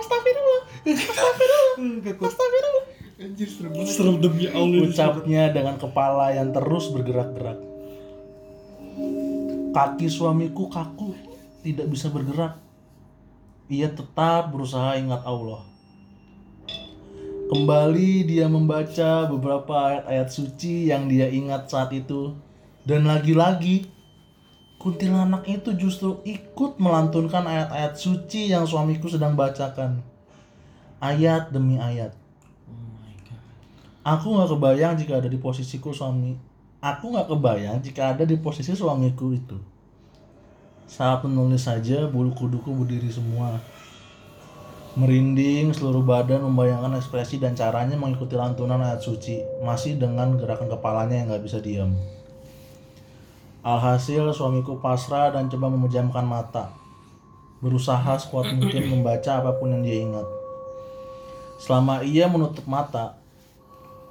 Astagfirullah, 0.00 0.60
astagfirullah, 0.90 1.72
astagfirullah. 2.18 2.84
Anjir 3.22 3.46
serem 3.46 3.70
banget. 3.70 3.94
Serem 3.94 4.16
demi 4.18 4.50
Allah. 4.50 4.82
Ucapnya 4.82 5.42
dengan 5.54 5.78
kepala 5.78 6.34
yang 6.34 6.50
terus 6.50 6.90
bergerak-gerak. 6.90 7.58
Kaki 9.72 10.10
suamiku 10.10 10.66
kaku, 10.66 11.14
tidak 11.62 11.86
bisa 11.86 12.10
bergerak. 12.10 12.58
Ia 13.70 13.88
tetap 13.88 14.50
berusaha 14.50 14.98
ingat 14.98 15.22
Allah. 15.22 15.64
Kembali 17.52 18.24
dia 18.24 18.48
membaca 18.48 19.28
beberapa 19.28 19.76
ayat-ayat 19.76 20.28
suci 20.32 20.88
yang 20.88 21.04
dia 21.04 21.28
ingat 21.28 21.68
saat 21.68 21.92
itu. 21.92 22.32
Dan 22.80 23.04
lagi-lagi, 23.04 23.92
kuntilanak 24.80 25.44
itu 25.44 25.76
justru 25.76 26.24
ikut 26.24 26.80
melantunkan 26.80 27.44
ayat-ayat 27.44 27.92
suci 27.92 28.48
yang 28.48 28.64
suamiku 28.64 29.04
sedang 29.04 29.36
bacakan. 29.36 30.00
Ayat 30.96 31.52
demi 31.52 31.76
ayat. 31.76 32.16
Aku 34.00 34.32
nggak 34.32 34.48
kebayang 34.48 34.96
jika 34.96 35.20
ada 35.20 35.28
di 35.28 35.36
posisiku 35.36 35.92
suami. 35.92 36.32
Aku 36.80 37.12
nggak 37.12 37.36
kebayang 37.36 37.84
jika 37.84 38.16
ada 38.16 38.24
di 38.24 38.40
posisi 38.40 38.72
suamiku 38.72 39.28
itu. 39.28 39.60
Saat 40.88 41.28
menulis 41.28 41.68
saja 41.68 42.08
bulu 42.08 42.32
kuduku 42.32 42.72
berdiri 42.72 43.12
semua. 43.12 43.60
Merinding 44.92 45.72
seluruh 45.72 46.04
badan 46.04 46.44
membayangkan 46.44 47.00
ekspresi 47.00 47.40
dan 47.40 47.56
caranya 47.56 47.96
mengikuti 47.96 48.36
lantunan 48.36 48.76
ayat 48.76 49.00
suci. 49.00 49.40
Masih 49.64 49.96
dengan 49.96 50.36
gerakan 50.36 50.68
kepalanya 50.68 51.16
yang 51.16 51.32
nggak 51.32 51.44
bisa 51.48 51.64
diam. 51.64 51.96
Alhasil 53.64 54.28
suamiku 54.36 54.76
pasrah 54.84 55.32
dan 55.32 55.48
coba 55.48 55.72
memejamkan 55.72 56.28
mata. 56.28 56.76
Berusaha 57.64 58.20
sekuat 58.20 58.52
mungkin 58.52 58.92
membaca 58.92 59.40
apa 59.40 59.56
pun 59.56 59.72
yang 59.72 59.80
dia 59.80 59.96
ingat. 60.02 60.28
Selama 61.56 62.04
ia 62.04 62.28
menutup 62.28 62.68
mata, 62.68 63.22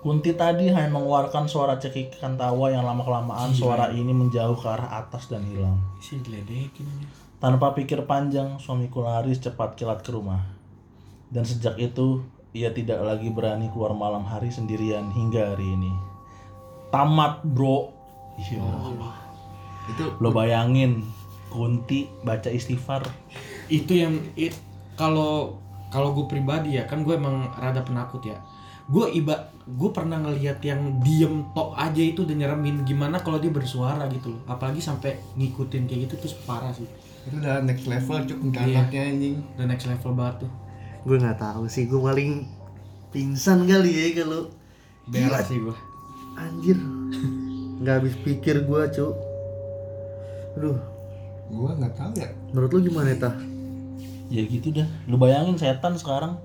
Kunti 0.01 0.33
tadi 0.33 0.65
hanya 0.65 0.89
mengeluarkan 0.89 1.45
suara 1.45 1.77
cekikan 1.77 2.33
tawa 2.33 2.73
yang 2.73 2.81
lama-kelamaan 2.81 3.53
suara 3.53 3.93
ini 3.93 4.09
menjauh 4.09 4.57
ke 4.57 4.65
arah 4.65 4.97
atas 4.97 5.29
dan 5.29 5.45
hilang. 5.45 5.77
Tanpa 7.37 7.77
pikir 7.77 8.09
panjang, 8.09 8.57
suamiku 8.57 9.05
lari 9.05 9.37
cepat 9.37 9.77
kilat 9.77 10.01
ke 10.01 10.09
rumah. 10.09 10.60
Dan 11.31 11.47
sejak 11.47 11.79
itu, 11.79 12.21
ia 12.51 12.75
tidak 12.75 12.99
lagi 13.01 13.31
berani 13.31 13.71
keluar 13.71 13.95
malam 13.95 14.27
hari 14.27 14.51
sendirian 14.51 15.07
hingga 15.15 15.55
hari 15.55 15.63
ini. 15.63 15.91
Tamat, 16.91 17.47
bro. 17.47 17.95
Iya. 18.35 18.59
Itu 19.87 20.03
Lo 20.19 20.29
bayangin, 20.35 21.07
Kunti 21.51 22.07
baca 22.23 22.47
istighfar. 22.47 23.03
Itu 23.67 23.91
yang 23.91 24.19
it, 24.39 24.55
kalau 24.95 25.59
kalau 25.91 26.15
gue 26.15 26.23
pribadi 26.31 26.79
ya 26.79 26.87
kan 26.87 27.03
gue 27.03 27.11
emang 27.11 27.51
rada 27.59 27.83
penakut 27.83 28.23
ya. 28.23 28.39
Gue 28.87 29.11
iba 29.11 29.51
gue 29.67 29.89
pernah 29.91 30.19
ngelihat 30.23 30.63
yang 30.63 31.03
diem 31.03 31.43
tok 31.51 31.75
aja 31.75 31.99
itu 31.99 32.23
udah 32.23 32.35
nyeremin 32.35 32.87
gimana 32.87 33.19
kalau 33.19 33.39
dia 33.43 33.51
bersuara 33.51 34.07
gitu 34.07 34.31
loh. 34.31 34.41
Apalagi 34.47 34.79
sampai 34.79 35.19
ngikutin 35.35 35.91
kayak 35.91 35.99
gitu 36.07 36.13
terus 36.27 36.35
parah 36.47 36.71
sih. 36.71 36.87
itu 37.21 37.37
udah 37.37 37.61
next 37.61 37.85
level 37.85 38.17
cuk 38.25 38.39
Iya. 38.49 38.81
anaknya 38.81 39.01
anjing. 39.13 39.35
The 39.53 39.65
next 39.67 39.85
level 39.85 40.11
banget 40.17 40.47
tuh. 40.47 40.51
Gue 41.01 41.17
nggak 41.17 41.37
tahu 41.37 41.65
sih, 41.65 41.85
gue 41.85 41.97
paling 41.97 42.45
pingsan 43.09 43.65
kali 43.65 43.91
ya 43.91 44.23
kalau 44.23 44.47
Berat 45.05 45.45
sih 45.45 45.57
gue. 45.57 45.75
anjir. 46.33 46.77
Nggak 47.81 47.95
habis 47.97 48.15
pikir 48.21 48.63
gue, 48.63 48.81
Cuk. 48.91 49.13
Aduh, 50.53 50.77
Gua 51.49 51.75
nggak 51.75 51.93
tahu 51.93 52.11
ya. 52.15 52.29
menurut 52.49 52.71
lu 52.71 52.79
gimana, 52.85 53.11
Tah? 53.13 53.35
Ya 54.29 54.45
gitu 54.45 54.71
dah. 54.71 54.87
Lu 55.05 55.17
bayangin 55.17 55.57
setan 55.57 55.97
sekarang 55.97 56.39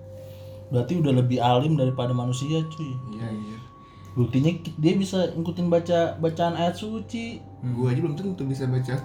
berarti 0.67 0.99
udah 0.99 1.15
lebih 1.15 1.39
alim 1.39 1.79
daripada 1.79 2.11
manusia, 2.11 2.59
cuy. 2.67 2.91
Iya 3.13 3.29
iya. 3.31 3.57
Buktinya 4.17 4.51
dia 4.75 4.97
bisa 4.97 5.31
ngikutin 5.31 5.69
baca 5.69 6.17
bacaan 6.17 6.57
ayat 6.57 6.75
suci. 6.75 7.39
Gua 7.63 7.93
aja 7.93 8.01
belum 8.01 8.17
tentu 8.17 8.43
bisa 8.43 8.67
baca. 8.67 8.99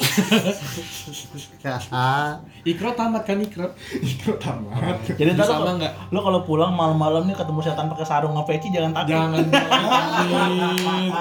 Ikro 2.70 2.90
tamat 2.96 3.22
kan 3.28 3.38
Ikro? 3.40 3.68
Ikro 4.00 4.34
tamat. 4.40 5.00
Jadi 5.16 5.30
ntar 5.36 5.46
Sama 5.46 5.64
lo, 5.68 5.72
nggak? 5.76 5.92
lo 6.12 6.18
kalau 6.24 6.40
pulang 6.44 6.72
malam-malam 6.72 7.28
nih 7.28 7.36
ketemu 7.36 7.60
setan 7.60 7.92
pakai 7.92 8.06
sarung 8.08 8.32
sama 8.32 8.48
peci 8.48 8.72
jangan 8.72 8.96
takut. 8.96 9.12
Jangan 9.12 9.40
amin. 10.72 11.12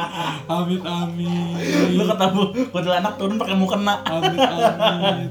Amin 0.48 0.82
amin. 0.84 1.56
Lo 2.00 2.04
ketemu 2.08 2.42
kuntilanak 2.72 3.20
turun 3.20 3.36
pakai 3.36 3.56
mukena. 3.60 4.00
Amin 4.08 4.40
amin. 4.40 5.28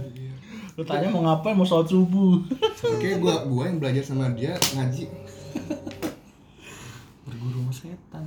Lo 0.77 0.85
tanya 0.87 1.11
mau 1.11 1.25
ngapain? 1.25 1.57
Mau 1.57 1.67
sholat 1.67 1.89
subuh. 1.91 2.39
Oke, 2.87 3.19
gua 3.19 3.43
gua 3.49 3.67
yang 3.67 3.83
belajar 3.83 4.05
sama 4.05 4.31
dia 4.37 4.55
ngaji. 4.77 5.09
setan 7.69 8.25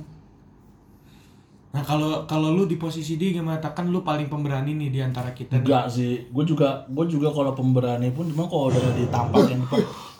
nah 1.72 1.80
kalau 1.80 2.28
kalau 2.28 2.52
lu 2.52 2.68
di 2.68 2.76
posisi 2.76 3.16
dia 3.16 3.32
gimana? 3.32 3.56
Kan 3.60 3.88
lu 3.88 4.04
paling 4.04 4.28
pemberani 4.28 4.76
nih 4.76 4.88
di 4.92 5.00
antara 5.00 5.32
kita 5.32 5.56
nih? 5.56 5.64
Enggak 5.64 5.88
sih, 5.88 6.28
gue 6.28 6.44
juga 6.44 6.84
gue 6.84 7.06
juga 7.08 7.32
kalau 7.32 7.56
pemberani 7.56 8.12
pun 8.12 8.28
cuma 8.28 8.44
kalau 8.44 8.68
udah 8.68 8.92
ditampakin. 8.92 9.60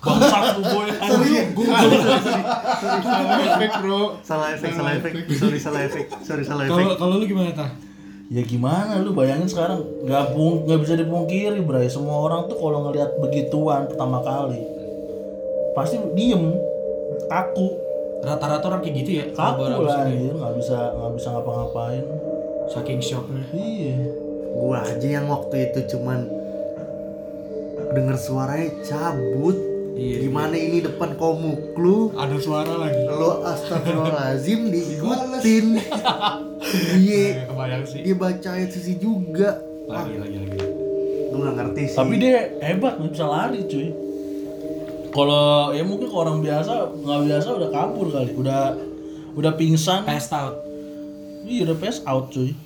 Bangsat 0.02 0.58
tuh 0.58 0.64
gue. 0.66 0.84
Salah 3.06 3.38
efek 3.38 3.70
bro. 3.78 4.02
Salah 4.26 4.48
efek, 4.58 4.70
salah 4.74 4.92
efek. 4.98 5.12
Sorry, 5.30 5.58
salah 5.62 5.80
efek. 5.86 6.04
Sorry, 6.26 6.42
salah 6.42 6.62
efek. 6.66 6.74
kalau 6.74 6.94
kalau 6.98 7.14
lu 7.22 7.24
gimana 7.30 7.54
tah? 7.54 7.70
Ya 8.26 8.42
gimana? 8.42 8.98
Lu 8.98 9.14
bayangin 9.14 9.46
sekarang. 9.46 9.78
Nggak 10.02 10.34
pung 10.34 10.66
nggak 10.66 10.80
bisa 10.82 10.94
dipungkiri 10.98 11.62
bray 11.62 11.86
semua 11.86 12.18
orang 12.18 12.50
tuh 12.50 12.58
kalau 12.58 12.90
ngelihat 12.90 13.14
begituan 13.22 13.86
pertama 13.86 14.18
kali 14.24 14.82
pasti 15.72 15.96
diem 16.12 16.52
kaku 17.28 17.68
rata-rata 18.22 18.64
orang 18.66 18.80
kayak 18.80 18.96
gitu 19.02 19.10
ya 19.12 19.24
kaku 19.28 19.60
kalau 19.60 19.82
lah 19.82 20.06
ini. 20.06 20.14
anjir 20.14 20.34
nggak 20.34 20.54
bisa 20.56 20.78
nggak 20.94 21.12
bisa 21.12 21.28
ngapa-ngapain 21.30 22.04
saking 22.66 23.00
shocknya 23.00 23.44
iya 23.52 23.96
Gua 24.52 24.78
aja 24.80 25.08
yang 25.10 25.26
waktu 25.26 25.56
itu 25.66 25.96
cuman 25.96 26.28
denger 27.90 28.16
suaranya 28.16 28.68
cabut. 28.84 29.56
Iya. 29.92 30.24
Gimana 30.24 30.52
ini 30.52 30.80
depan 30.80 31.16
komuk 31.16 31.72
lu? 31.74 32.12
ada 32.12 32.36
suara 32.36 32.76
lagi 32.76 33.00
Lo 33.04 33.40
astagfirullahaladzim 33.42 34.68
diikutin. 34.72 35.66
Sih 36.62 37.32
dia 37.98 38.14
baca 38.14 38.48
ayat 38.50 38.70
sisi 38.70 38.96
juga. 38.96 39.60
lagi 39.84 40.16
lagi 40.16 40.36
lagi 40.38 40.56
Gue 41.28 41.40
gak 41.42 41.56
ngerti 41.56 41.82
sih. 41.88 41.96
tapi 41.96 42.14
dia 42.16 42.38
hebat 42.60 42.96
nggak 42.96 43.10
bisa 43.10 43.24
lari 43.24 43.60
cuy 43.64 43.88
kalau 45.14 45.70
ya 45.76 45.84
mungkin 45.84 46.08
kalau 46.08 46.22
orang 46.26 46.40
biasa 46.40 46.72
nggak 46.96 47.20
biasa 47.28 47.48
udah 47.54 47.70
kabur 47.70 48.06
kali. 48.10 48.32
Udah 48.34 48.74
udah 49.36 49.52
pingsan. 49.54 50.02
Passed 50.08 50.32
out. 50.32 50.58
Iya 51.46 51.68
udah 51.68 51.76
pass 51.78 52.00
out 52.08 52.32
cuy. 52.32 52.56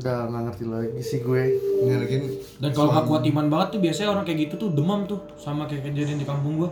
Udah 0.00 0.26
nggak 0.32 0.42
ngerti 0.48 0.64
lagi 0.66 1.00
sih 1.04 1.18
gue. 1.20 1.42
Lagi 1.84 2.16
dan 2.60 2.70
kalau 2.72 2.90
nggak 2.94 3.06
kuat 3.06 3.22
iman 3.28 3.46
banget 3.52 3.68
tuh 3.76 3.80
biasanya 3.84 4.08
orang 4.16 4.24
kayak 4.24 4.38
gitu 4.48 4.54
tuh 4.56 4.68
demam 4.72 5.04
tuh. 5.04 5.20
Sama 5.36 5.68
kayak 5.68 5.92
kejadian 5.92 6.18
di 6.18 6.26
kampung 6.26 6.56
gua. 6.56 6.70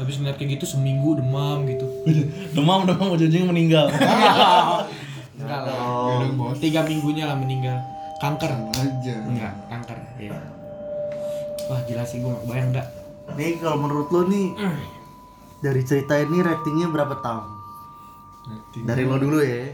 Habis 0.00 0.18
ngeliat 0.18 0.40
kayak 0.40 0.58
gitu 0.58 0.64
seminggu 0.76 1.20
demam 1.20 1.68
gitu. 1.68 1.86
Demam 2.56 2.88
demam 2.88 3.12
ujung-ujungnya 3.12 3.48
meninggal. 3.48 3.86
Enggak 5.40 5.60
lah. 5.64 5.76
Oh, 5.80 6.52
tiga 6.56 6.84
minggunya 6.84 7.24
lah 7.24 7.36
meninggal. 7.36 7.80
Kanker. 8.20 8.52
Aja. 8.76 9.16
enggak 9.24 9.52
kanker 9.72 9.98
ya 10.20 10.36
wah 11.72 11.80
gila 11.88 12.04
sih 12.04 12.20
gua 12.20 12.36
nggak 12.36 12.46
bayang 12.52 12.68
enggak 12.74 12.86
nih 13.40 13.56
kalau 13.56 13.80
menurut 13.80 14.08
lo 14.12 14.28
nih 14.28 14.52
dari 15.60 15.80
cerita 15.80 16.14
ini 16.14 16.40
ratingnya 16.40 16.88
berapa 16.88 17.18
tahun? 17.18 17.44
Dari 18.84 19.02
lo 19.02 19.16
dulu 19.16 19.40
ya. 19.40 19.72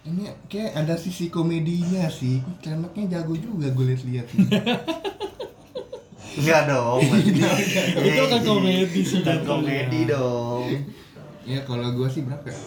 Ini 0.00 0.46
kayak 0.46 0.78
ada 0.78 0.94
sisi 0.94 1.26
komedinya 1.26 2.06
sih. 2.06 2.38
Celeknya 2.62 3.18
jago 3.18 3.34
juga 3.34 3.66
gue 3.68 3.84
liat-liat. 3.90 4.26
Enggak 6.40 6.62
dong. 6.70 7.02
maksudnya. 7.02 7.50
Itu 7.98 8.22
kan 8.24 8.40
komedi 8.40 9.00
sih, 9.02 9.20
Kan 9.20 9.42
komedi 9.42 10.06
dong. 10.06 10.70
ya 11.42 11.58
kalau 11.66 11.90
gue 11.90 12.06
sih 12.06 12.22
berapa 12.22 12.46
ya? 12.46 12.58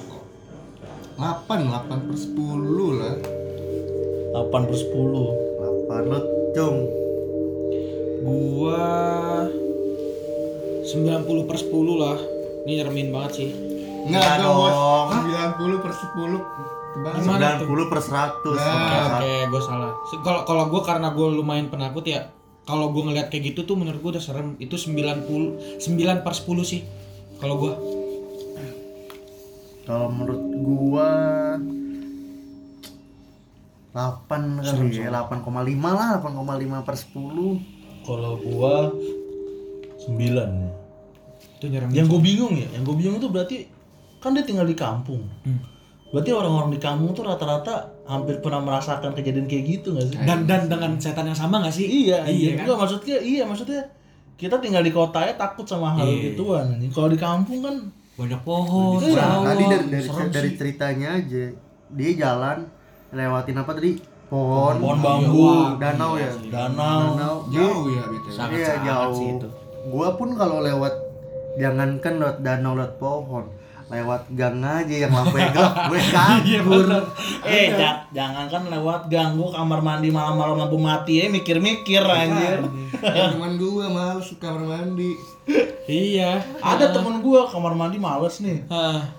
8, 1.16 1.48
8 1.48 2.04
per 2.04 2.16
10 2.18 3.00
lah 3.00 3.16
8 4.34 4.50
per 4.66 4.76
10 4.76 5.62
Apa 5.62 5.96
lo 6.02 6.20
cung? 6.52 6.78
gua 8.24 9.46
90 10.84 11.50
per 11.50 11.58
10 11.60 11.72
lah 11.96 12.18
ini 12.64 12.72
nyeremin 12.80 13.10
banget 13.12 13.32
sih 13.40 13.50
Enggak 14.04 14.20
Enggak 14.20 14.44
dong 14.44 14.56
bos 14.60 14.76
dong. 14.76 15.08
90 15.64 15.84
per 15.84 15.94
10 15.96 16.74
Bang. 16.94 17.18
Gimana 17.18 17.58
tuh? 17.58 17.66
90 17.74 17.90
per 17.90 18.00
100 18.06 18.54
Nah. 18.54 19.18
Oke, 19.18 19.26
Oke, 19.26 19.34
gue 19.50 19.62
salah. 19.66 19.92
Kalau 20.22 20.42
kalau 20.46 20.64
gue 20.70 20.82
karena 20.86 21.10
gue 21.10 21.28
lumayan 21.34 21.68
penakut 21.74 22.06
ya, 22.06 22.30
kalau 22.70 22.94
gue 22.94 23.02
ngeliat 23.02 23.34
kayak 23.34 23.54
gitu 23.54 23.66
tuh 23.66 23.74
menurut 23.74 23.98
gue 23.98 24.12
udah 24.14 24.22
serem. 24.22 24.54
Itu 24.62 24.78
90 24.78 25.82
9 25.82 26.22
per 26.22 26.34
10 26.38 26.62
sih. 26.62 26.86
Kalau 27.42 27.58
gue 27.58 27.74
Kalau 29.84 30.08
menurut 30.08 30.44
gua 30.64 31.10
8 33.92 34.64
kali 34.64 34.96
ya, 34.96 35.12
8,5 35.12 35.44
lah, 35.92 36.24
8,5 36.24 36.88
per 36.88 36.96
10 36.96 38.08
kalau 38.08 38.40
gua 40.06 40.44
9 40.44 41.56
itu 41.56 41.66
nyeremin. 41.66 41.94
yang 41.94 42.06
gue 42.06 42.22
bingung 42.22 42.54
ya 42.54 42.68
yang 42.70 42.84
gue 42.84 42.96
bingung 42.96 43.18
tuh 43.18 43.30
berarti 43.30 43.68
kan 44.18 44.32
dia 44.32 44.44
tinggal 44.44 44.64
di 44.64 44.74
kampung 44.74 45.24
Hmm. 45.42 45.60
berarti 46.10 46.30
orang-orang 46.32 46.70
di 46.70 46.80
kampung 46.80 47.12
tuh 47.12 47.24
rata-rata 47.24 47.76
hampir 48.04 48.38
pernah 48.38 48.60
merasakan 48.60 49.12
kejadian 49.12 49.46
kayak 49.46 49.64
gitu 49.74 49.88
gak 49.92 50.06
sih 50.06 50.18
Dan 50.20 50.44
dan 50.44 50.68
dengan 50.68 50.92
setan 50.96 51.26
yang 51.26 51.36
sama 51.36 51.60
gak 51.60 51.72
sih? 51.72 51.84
iya 51.84 52.24
iya 52.24 52.30
iya 52.30 52.50
kan? 52.54 52.64
Enggak, 52.66 52.78
maksudnya 52.80 53.18
iya 53.20 53.44
maksudnya 53.44 53.82
kita 54.36 54.56
tinggal 54.58 54.80
di 54.80 54.92
kota 54.92 55.20
ya 55.22 55.34
takut 55.34 55.64
sama 55.64 55.92
hal 55.92 56.04
Iya. 56.04 56.32
gituan 56.32 56.66
anjing. 56.70 56.90
kalau 56.90 57.08
di 57.08 57.18
kampung 57.18 57.60
kan 57.60 57.76
Banyak 58.14 58.42
pohon. 58.42 59.00
Iya. 59.00 59.10
ya 59.10 59.26
Nah, 59.26 59.42
tadi 59.48 59.64
dari 59.66 59.86
dari, 59.90 60.04
serem 60.04 60.28
dari 60.30 60.46
sih. 60.46 60.56
ceritanya 60.56 61.10
aja 61.16 61.44
dia 61.90 62.12
jalan 62.14 62.58
lewatin 63.10 63.56
apa 63.56 63.72
tadi 63.72 63.92
pohon 64.26 64.74
pohon 64.76 64.98
Iya, 64.98 65.04
bambu 65.04 65.48
danau 65.78 66.12
ya 66.16 66.32
danau 66.46 67.02
danau 67.10 67.36
Jauh 67.48 67.86
ya 67.88 68.04
BTW 68.04 68.30
Sangat 68.30 68.54
iya 68.56 68.68
sangat 68.68 68.86
jauh 68.86 69.16
sih 69.16 69.28
itu. 69.32 69.48
Gua 69.86 70.14
pun 70.14 70.32
kalau 70.34 70.60
lewat 70.60 70.94
jangankan 71.56 72.14
lewat 72.18 72.38
danau 72.40 72.74
lewat 72.74 72.96
pohon 72.98 73.46
lewat 73.86 74.26
gang 74.32 74.58
aja 74.60 75.06
yang 75.06 75.12
lampunya 75.12 75.54
gelap 75.54 75.86
gue 75.86 76.02
kabur. 76.16 76.88
eh 77.46 77.70
ja- 77.70 78.02
jangan 78.10 78.50
kan 78.50 78.66
lewat 78.66 79.06
ganggu 79.06 79.46
kamar 79.46 79.80
mandi 79.80 80.10
malam-malam 80.10 80.58
lampu 80.58 80.82
mati 80.82 81.22
ya 81.22 81.30
mikir-mikir 81.30 82.02
anjir. 82.02 82.64
Teman 82.96 83.54
gue 83.54 83.86
males 83.86 84.26
ke 84.26 84.40
kamar 84.40 84.66
mandi. 84.66 85.14
Iya. 85.84 86.40
ada 86.58 86.90
temen 86.90 87.20
gua 87.20 87.46
kamar 87.46 87.76
mandi 87.76 88.00
males 88.00 88.40
nih. 88.40 88.66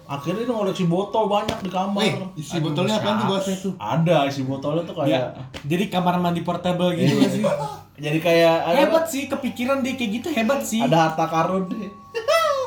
Akhirnya 0.09 0.43
dia 0.43 0.51
ngoleksi 0.51 0.85
botol 0.85 1.29
banyak 1.29 1.61
di 1.61 1.71
kamar. 1.71 2.01
Wih, 2.01 2.15
isi 2.35 2.57
botolnya 2.59 2.99
apaan 2.99 3.15
tuh 3.17 3.27
bosnya 3.29 3.57
tuh? 3.61 3.73
ada 3.77 4.17
isi 4.25 4.43
botolnya 4.43 4.83
tuh 4.83 4.97
kayak 4.97 5.07
Ya, 5.07 5.21
jadi 5.63 5.85
kamar 5.89 6.19
mandi 6.19 6.41
portable 6.41 6.97
gitu 6.97 7.15
sih? 7.31 7.45
jadi 7.95 8.19
kayak 8.19 8.57
ada 8.67 8.79
Hebat 8.83 9.05
sih, 9.07 9.31
kepikiran 9.31 9.79
dia 9.81 9.95
kayak 9.95 10.11
gitu 10.19 10.29
hebat 10.35 10.61
sih. 10.61 10.83
ada 10.83 11.09
harta 11.09 11.31
karun 11.31 11.71
deh 11.71 11.91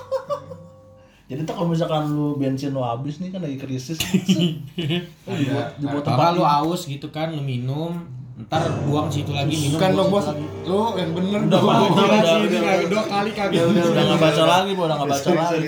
jadi 1.29 1.43
tuh 1.43 1.53
kalau 1.53 1.67
misalkan 1.67 2.07
lu 2.07 2.39
bensin 2.39 2.71
lu 2.71 2.79
habis 2.79 3.19
nih 3.19 3.35
kan 3.35 3.43
lagi 3.43 3.59
krisis 3.59 3.99
Ada. 5.27 5.75
di 5.75 5.83
buat 5.83 5.99
Apa 6.07 6.15
tempat 6.15 6.29
lu 6.39 6.43
aus 6.47 6.87
gitu 6.87 7.11
kan, 7.11 7.35
lu 7.35 7.43
minum, 7.43 8.07
ntar 8.47 8.63
buang 8.87 9.11
situ 9.11 9.35
lagi 9.35 9.51
minum. 9.51 9.75
Bukan 9.75 9.91
buang 9.91 10.07
dong 10.07 10.09
bos, 10.13 10.27
lu 10.63 10.79
yang 10.95 11.11
bener 11.11 11.41
Udah, 11.43 11.51
dong. 11.51 11.67
udah, 11.67 11.89
udah, 11.91 12.19
sih, 12.23 12.31
udah, 12.31 12.47
udah. 12.47 12.61
kayak 12.63 12.85
dua 12.87 13.03
kali 13.03 13.31
kaget. 13.35 13.59
udah 13.67 14.03
nggak 14.07 14.21
baca 14.23 14.43
lagi 14.47 14.71
udah 14.71 14.95
nggak 14.95 15.09
baca 15.11 15.29
lagi. 15.35 15.67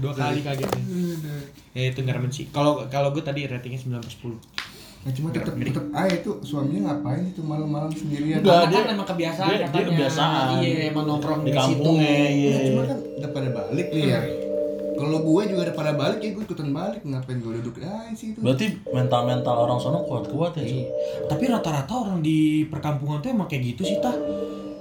Dua 0.00 0.12
kali 0.16 0.40
kaget. 0.40 0.70
Ya 1.76 1.82
itu 1.84 2.00
ngeremen 2.00 2.32
sih. 2.32 2.48
Kalau 2.48 2.88
kalau 2.88 3.12
gue 3.12 3.20
tadi 3.20 3.44
ratingnya 3.44 3.78
9 3.78 4.00
per 4.00 4.10
10. 4.10 4.77
Nah, 5.08 5.16
cuma 5.16 5.32
tetep 5.32 5.54
tetep 5.56 5.84
ah 5.90 6.04
itu 6.04 6.30
suaminya 6.44 6.92
ngapain 6.92 7.24
itu 7.24 7.40
malam-malam 7.40 7.88
sendirian? 7.90 8.44
Enggak, 8.44 8.68
dia- 8.68 8.76
kan 8.78 8.92
emang 8.92 9.08
kebiasaan 9.08 9.48
dia- 9.48 9.56
dia 9.56 9.66
katanya. 9.66 9.88
kebiasaan. 9.88 10.46
Iya, 10.60 10.80
emang 10.86 11.04
nongkrong 11.08 11.40
di 11.40 11.44
di, 11.46 11.48
situ. 11.48 11.60
kampungnya 11.72 12.12
Nah, 12.12 12.28
iya 12.28 12.56
cuma 12.62 12.82
kan 12.84 12.98
udah 13.16 13.30
pada 13.32 13.48
balik 13.50 13.86
nih 13.88 14.04
ya. 14.06 14.20
Kalau 14.90 15.18
gue 15.22 15.42
juga 15.46 15.60
udah 15.62 15.76
pada 15.78 15.92
balik 15.94 16.18
ya 16.18 16.30
gue 16.30 16.44
ikutan 16.44 16.68
balik 16.70 17.00
ngapain 17.02 17.38
gue 17.38 17.52
duduk 17.56 17.74
ah 17.80 18.04
sih 18.12 18.26
itu. 18.28 18.38
berarti 18.38 18.66
mental 18.84 19.22
mental 19.24 19.54
orang 19.56 19.78
sono 19.78 20.04
kuat 20.04 20.28
kuat 20.28 20.52
ya 20.54 20.64
Iya. 20.66 20.84
Tapi 21.24 21.44
rata-rata 21.46 21.92
orang 21.96 22.20
di 22.20 22.38
perkampungan 22.66 23.18
tuh 23.18 23.30
emang 23.30 23.48
kayak 23.48 23.64
gitu 23.64 23.82
sih 23.86 23.96
tah. 23.96 24.12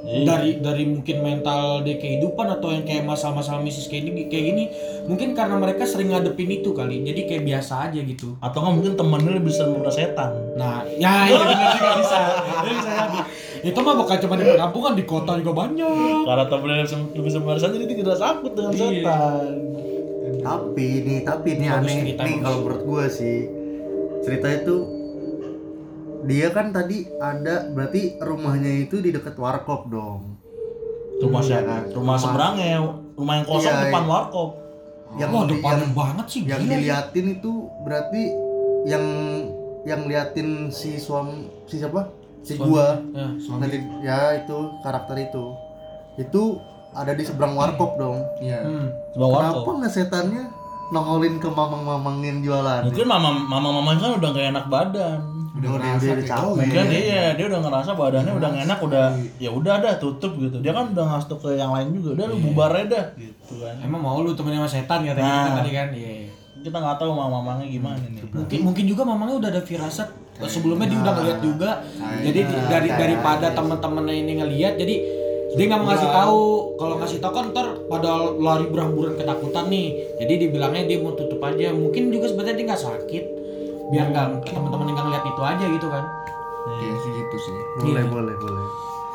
Iya. 0.08 0.24
Dari 0.24 0.50
dari 0.58 0.84
mungkin 0.88 1.20
mental 1.20 1.84
dia 1.84 1.96
kehidupan 1.96 2.48
atau 2.50 2.72
yang 2.72 2.82
kayak 2.82 3.04
masalah-masalah 3.04 3.60
misis 3.60 3.86
kayak 3.86 4.08
ini 4.08 4.26
kayak 4.26 4.46
gini, 4.48 4.63
mungkin 5.04 5.36
karena 5.36 5.54
mereka 5.54 5.84
sering 5.84 6.10
ngadepin 6.10 6.48
itu 6.50 6.72
kali. 6.72 7.04
Jadi 7.04 7.28
kayak 7.28 7.43
biasa 7.43 7.91
aja 7.91 8.00
gitu. 8.00 8.39
atau 8.39 8.58
nggak 8.58 8.74
mungkin 8.74 8.93
temennya 8.96 9.32
lebih 9.34 9.52
sering 9.52 9.76
bener 9.76 9.89
setan 9.89 10.32
Nah, 10.56 10.88
ya 10.93 11.28
iya 11.28 11.38
benar 11.38 11.67
juga 11.74 11.89
bisa. 11.98 12.20
Itu 12.39 12.67
bisa. 12.72 12.91
Itu 13.60 13.80
mah 13.82 13.96
bukan 13.98 14.15
cuma 14.17 14.34
di 14.34 14.46
perkampungan, 14.48 14.93
di 14.93 15.04
kota 15.04 15.32
juga 15.36 15.54
banyak. 15.58 16.24
karena 16.24 16.46
temennya 16.46 16.76
lebih- 16.82 17.12
lebih 17.13 17.30
sering 17.30 17.46
bener 17.46 17.60
setan 17.60 17.76
jadi 17.78 17.93
tidak 17.93 18.17
takut 18.17 18.52
dengan 18.54 18.72
Iya. 18.72 18.80
setan 18.80 19.52
tapi 20.38 20.86
nih 21.04 21.20
tapi 21.22 21.48
ini 21.52 21.65
aneh 21.67 21.96
nih 22.06 22.15
kalau 22.39 22.63
menurut 22.63 22.82
gua 22.84 23.04
sih 23.06 23.50
cerita 24.22 24.48
itu 24.50 24.76
dia 26.28 26.48
kan 26.50 26.70
tadi 26.70 26.98
ada 27.18 27.66
berarti 27.68 28.20
rumahnya 28.20 28.84
itu 28.84 29.00
di 29.00 29.10
dekat 29.10 29.34
warkop 29.36 29.88
dong 29.88 30.36
rumah 31.18 31.40
Iya 31.40 31.48
siapa 31.58 31.66
kan? 31.66 31.82
rumah 31.88 31.98
Rumah- 31.98 32.20
seberangnya 32.20 32.68
rumah 33.16 33.34
yang 33.34 33.46
kosong 33.46 33.63
Iya, 33.72 33.84
depan 33.84 34.04
iya. 34.04 34.12
warkop 34.12 34.50
yang 35.16 35.30
Wah, 35.32 35.42
di- 35.42 35.52
depan 35.56 35.76
yang, 35.78 35.92
banget 35.94 36.26
sih 36.28 36.42
yang 36.44 36.62
gila. 36.62 36.72
diliatin 36.74 37.26
itu 37.32 37.52
berarti 37.82 38.24
yang 38.86 39.06
yang 39.84 40.02
liatin 40.04 40.50
si 40.70 40.96
suami 40.98 41.48
si 41.63 41.80
siapa 41.80 42.12
si 42.40 42.54
Suami. 42.54 42.68
gua 42.68 42.88
Ya. 43.10 43.28
Suami. 43.38 43.60
nanti 43.62 43.78
ya 44.04 44.20
itu 44.38 44.58
karakter 44.80 45.16
itu 45.22 45.46
itu 46.18 46.44
ada 46.92 47.12
di 47.12 47.24
seberang 47.24 47.54
warkop 47.54 47.96
dong 47.96 48.20
Iya. 48.38 48.62
Hmm. 48.62 48.88
seberang 49.10 49.32
kenapa 49.32 49.58
warkop 49.58 49.74
nggak 49.80 49.94
setannya 49.94 50.44
nongolin 50.88 51.36
ke 51.36 51.50
mamang-mamang 51.50 52.18
yang 52.22 52.40
jualan. 52.40 52.80
Mungkin 52.86 53.06
mama 53.06 53.30
mama 53.34 53.70
mamanya 53.74 54.00
kan 54.02 54.13
udah 54.16 54.30
gak 54.30 54.48
enak 54.50 54.66
badan. 54.68 55.20
Udah 55.58 55.70
udah 55.72 55.88
ngerasa 55.89 56.04
udah, 56.04 56.13
kayak 56.13 56.30
capek. 56.30 56.54
Mungkin 56.56 56.86
iya 56.93 57.24
dia 57.34 57.46
udah 57.48 57.60
ngerasa 57.60 57.91
badannya 57.91 58.34
udah 58.34 58.48
gak 58.48 58.63
enak 58.63 58.80
udah 58.80 59.06
ya 59.38 59.50
udah 59.50 59.74
dah 59.78 59.93
tutup 59.98 60.32
gitu. 60.38 60.58
Dia 60.60 60.72
kan 60.72 60.86
udah 60.93 61.06
ngasih 61.08 61.36
ke 61.36 61.50
yang 61.54 61.72
lain 61.74 61.88
juga. 61.91 62.10
Udah 62.13 62.26
lu 62.28 62.38
bubar 62.39 62.72
aja 62.74 62.86
dah 62.88 63.06
gitu 63.15 63.54
kan. 63.58 63.76
Emang 63.80 64.00
mau 64.00 64.20
lu 64.20 64.32
temenin 64.32 64.60
sama 64.60 64.70
setan 64.70 65.00
kata 65.04 65.17
Nah. 65.17 65.34
kita 65.43 65.52
tadi 65.58 65.72
kan? 65.72 65.88
Iya. 65.91 66.13
Kita 66.58 66.78
nggak 66.78 66.98
tahu 66.98 67.12
mama 67.12 67.39
mamanya 67.39 67.65
gimana 67.65 67.98
nih. 68.02 68.22
Mungkin 68.28 68.60
mungkin 68.62 68.84
juga 68.86 69.02
mamangnya 69.02 69.36
udah 69.38 69.50
ada 69.50 69.62
firasat 69.62 70.10
sebelumnya 70.43 70.86
dia 70.86 71.00
udah 71.00 71.13
ngeliat 71.15 71.39
juga. 71.39 71.70
Jadi 72.20 72.39
di- 72.43 72.65
dari 72.67 72.89
daripada 72.89 73.48
teman-temannya 73.52 74.15
ini 74.15 74.32
ngeliat 74.38 74.76
jadi 74.76 74.96
dia 75.50 75.65
nggak 75.65 75.80
mau 75.80 75.88
ngasih 75.88 76.10
tahu. 76.12 76.43
Kalau 76.76 76.96
ngasih 77.00 77.17
tahu 77.17 77.34
kan 77.34 77.46
ntar 77.50 77.67
pada 77.88 78.10
lari 78.36 78.67
berhamburan 78.67 79.15
ketakutan 79.15 79.65
nih. 79.67 79.88
Jadi 80.17 80.34
dibilangnya 80.39 80.84
dia 80.86 80.98
mau 81.00 81.13
tutup 81.13 81.39
aja. 81.39 81.72
Mungkin 81.72 82.12
juga 82.12 82.28
sebenarnya 82.28 82.56
dia 82.56 82.65
nggak 82.67 82.84
sakit. 82.84 83.24
Biar 83.88 84.12
nggak 84.12 84.26
teman-teman 84.43 84.86
yang 84.91 84.95
nggak 84.95 85.06
ngeliat 85.08 85.26
itu 85.26 85.41
aja 85.41 85.65
gitu 85.65 85.88
kan. 85.88 86.04
Iya 86.67 86.93
sih 87.00 87.12
gitu 87.15 87.38
sih. 87.39 87.58
Boleh 87.80 88.04
boleh 88.06 88.36
boleh. 88.36 88.65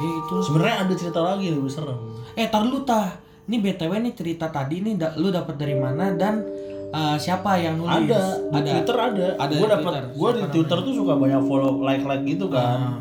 Ya 0.00 0.10
itu. 0.10 0.34
Sebenarnya 0.40 0.76
ada 0.88 0.94
cerita 0.96 1.20
lagi 1.20 1.52
yang 1.52 1.56
lebih 1.60 1.72
serem. 1.72 1.98
Eh 2.32 2.48
tar 2.48 2.64
lu 2.64 2.80
tah. 2.82 3.12
Ini 3.42 3.58
BTW 3.58 3.92
nih 4.00 4.14
cerita 4.14 4.48
tadi 4.48 4.80
nih 4.80 4.94
da- 4.96 5.14
lu 5.18 5.28
dapat 5.28 5.58
dari 5.58 5.74
mana 5.74 6.14
dan 6.14 6.40
eh, 6.88 7.16
siapa 7.18 7.58
yang 7.58 7.76
nulis? 7.76 8.08
Ada, 8.08 8.22
di 8.54 8.70
Twitter 8.70 8.96
ada. 8.96 9.26
Ada 9.36 9.54
gue 9.54 9.68
dapat 9.68 9.92
Twitter. 9.92 10.04
gue 10.14 10.30
di 10.32 10.44
Twitter 10.48 10.78
tuh 10.80 10.94
suka 10.94 11.12
banyak 11.18 11.42
follow 11.44 11.80
like 11.80 12.04
like 12.04 12.24
gitu 12.24 12.46
kan. 12.48 12.78
Ah. 12.80 12.98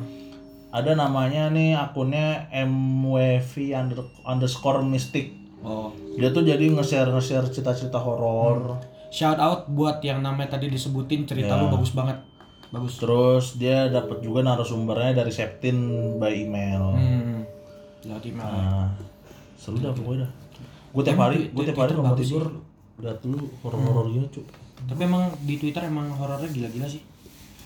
Ada 0.72 0.96
namanya 0.96 1.52
nih 1.52 1.76
akunnya 1.76 2.48
MWV 2.52 3.54
under, 3.76 4.00
underscore 4.24 4.80
mystic. 4.82 5.36
Oh. 5.62 5.92
Dia 6.16 6.32
tuh 6.32 6.42
jadi 6.42 6.64
nge-share 6.64 7.12
nge-share 7.12 7.48
cerita-cerita 7.48 8.00
horor. 8.00 8.80
Shout 9.12 9.38
out 9.38 9.68
buat 9.68 10.00
yang 10.00 10.24
namanya 10.24 10.56
tadi 10.56 10.72
disebutin 10.72 11.28
cerita 11.28 11.54
Ya. 11.54 11.60
lu 11.60 11.68
bagus 11.68 11.92
banget. 11.92 12.16
Bagus. 12.72 12.96
Terus 13.04 13.60
dia 13.60 13.92
dapat 13.92 14.24
juga 14.24 14.40
narasumbernya 14.42 15.20
dari 15.20 15.32
Septin 15.36 15.78
by 16.16 16.32
email. 16.32 16.96
Hmm. 16.96 17.44
Lewat 18.08 18.24
email. 18.24 18.48
Nah, 18.48 18.88
seru 19.60 19.84
dah 19.84 19.92
pokoknya 19.92 20.24
dah. 20.24 20.32
Gue 20.92 21.04
tiap 21.04 21.20
hari, 21.20 21.52
gue 21.52 21.64
tiap 21.68 21.80
hari 21.84 21.92
mau 21.96 22.16
tidur 22.16 22.48
lihat 23.02 23.18
dulu 23.20 23.50
horor-horor 23.66 24.08
gitu, 24.14 24.40
cu. 24.40 24.42
Tapi 24.88 25.02
emang 25.04 25.28
di 25.44 25.60
Twitter 25.60 25.84
emang 25.84 26.08
horornya 26.16 26.48
gila-gila 26.48 26.88
sih. 26.88 27.04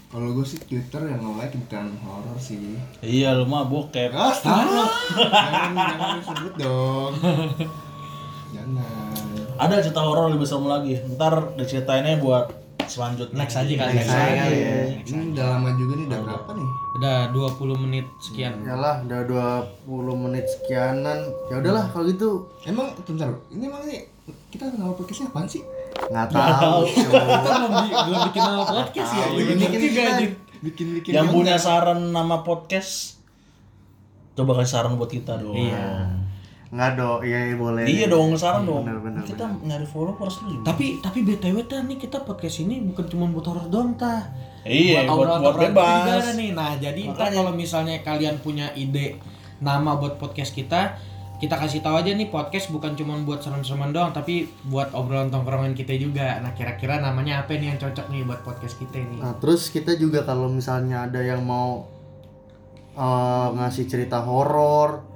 Kalau 0.09 0.31
gue 0.31 0.45
sih 0.47 0.61
Twitter 0.63 1.11
yang 1.11 1.21
nge-like 1.21 1.53
bukan 1.59 1.85
horor 2.01 2.37
sih. 2.39 2.57
Iya, 3.03 3.37
lu 3.37 3.45
mah 3.45 3.67
bokep. 3.67 4.09
Astagfirullah. 4.09 4.89
jangan 5.45 5.71
jangan 5.75 6.15
disebut 6.17 6.53
dong. 6.57 7.13
jangan. 8.55 9.04
Ada 9.55 9.81
cerita 9.81 10.01
horor 10.03 10.27
lebih 10.29 10.43
serem 10.43 10.67
lagi. 10.67 10.99
Ntar 11.15 11.55
diceritainnya 11.55 12.19
buat 12.19 12.51
selanjutnya. 12.85 13.35
Next 13.39 13.55
aja 13.55 13.71
kali. 13.71 13.91
Next 13.97 14.11
aja. 14.11 14.43
aja. 14.45 14.67
Ini 15.01 15.33
udah 15.33 15.45
lama 15.57 15.69
juga 15.73 15.93
nih, 15.95 16.05
udah 16.05 16.19
berapa 16.21 16.49
nih? 16.53 16.69
Udah 16.95 17.17
20 17.31 17.83
menit 17.83 18.05
sekian. 18.21 18.53
Yalah, 18.61 18.95
udah 19.03 19.21
20 19.85 20.23
menit 20.27 20.45
sekianan. 20.47 21.19
Ya 21.49 21.55
udahlah 21.59 21.85
kalau 21.89 22.05
gitu. 22.05 22.29
Emang 22.63 22.93
bentar, 22.99 23.31
ini 23.49 23.63
emang 23.65 23.83
nih 23.83 24.05
kita 24.49 24.69
nama 24.73 24.93
podcastnya 24.93 25.27
apaan 25.29 25.47
sih? 25.47 25.63
Nggak 26.11 26.27
tahu. 26.29 26.79
Kita 26.85 27.11
belum, 27.57 27.71
bi- 27.79 27.95
belum 27.95 28.19
bikin 28.31 28.41
nama 28.43 28.63
podcast 28.63 29.11
ya. 29.11 29.25
Bikin 29.33 29.57
bikin 29.59 30.03
anjir. 30.03 30.31
Bikin-bikin 30.55 31.11
Yang 31.13 31.27
punya 31.29 31.55
saran 31.55 32.09
nama 32.09 32.41
podcast 32.41 33.21
coba 34.35 34.59
kasih 34.59 34.71
saran 34.73 34.97
buat 34.97 35.07
kita 35.07 35.39
dong. 35.39 35.55
Iya. 35.55 36.11
Nggak 36.75 36.91
dong. 36.99 37.19
Iya 37.23 37.39
iya, 37.39 37.55
boleh. 37.55 37.83
Iya 37.87 38.05
dong, 38.11 38.35
saran 38.35 38.67
dong. 38.67 38.83
bener, 38.83 38.99
bener, 38.99 39.23
kita 39.23 39.47
nyari 39.63 39.87
followers 39.87 40.43
lu. 40.43 40.59
Tapi 40.67 40.99
tapi 40.99 41.23
BTW 41.23 41.63
tah 41.71 41.79
nih 41.79 41.95
kita 41.95 42.27
podcast 42.27 42.59
ini 42.67 42.83
bukan 42.83 43.07
cuma 43.07 43.31
buat 43.31 43.47
horor 43.47 43.71
doang 43.71 43.95
tah. 43.95 44.27
Iya, 44.67 45.07
buat, 45.07 45.39
buat 45.39 45.55
juga 45.55 45.71
bebas. 45.71 46.35
nih. 46.35 46.51
Nah, 46.51 46.75
jadi 46.75 47.01
kalau 47.15 47.55
misalnya 47.55 48.03
kalian 48.03 48.43
punya 48.43 48.75
ide 48.75 49.15
nama 49.63 49.95
buat 49.95 50.19
podcast 50.19 50.51
kita, 50.51 50.99
kita 51.39 51.55
kasih 51.55 51.79
tahu 51.79 51.95
aja 51.95 52.11
nih 52.11 52.27
podcast 52.27 52.67
bukan 52.67 52.91
cuma 52.99 53.15
buat 53.23 53.39
serem-sereman 53.39 53.95
doang, 53.95 54.11
tapi 54.11 54.51
buat 54.67 54.91
obrolan 54.91 55.31
tongkrongan 55.31 55.71
kita 55.79 55.95
juga. 55.95 56.43
Nah, 56.43 56.51
kira-kira 56.51 56.99
namanya 56.99 57.47
apa 57.47 57.55
nih 57.55 57.71
yang 57.71 57.79
cocok 57.79 58.11
nih 58.11 58.27
buat 58.27 58.43
podcast 58.43 58.75
kita 58.75 58.99
nih? 58.99 59.23
Nah, 59.23 59.39
terus 59.39 59.71
kita 59.71 59.95
juga 59.95 60.27
kalau 60.27 60.51
misalnya 60.51 61.07
ada 61.07 61.23
yang 61.23 61.39
mau 61.39 61.87
eh, 62.99 63.47
ngasih 63.63 63.85
cerita 63.87 64.19
horor, 64.19 65.14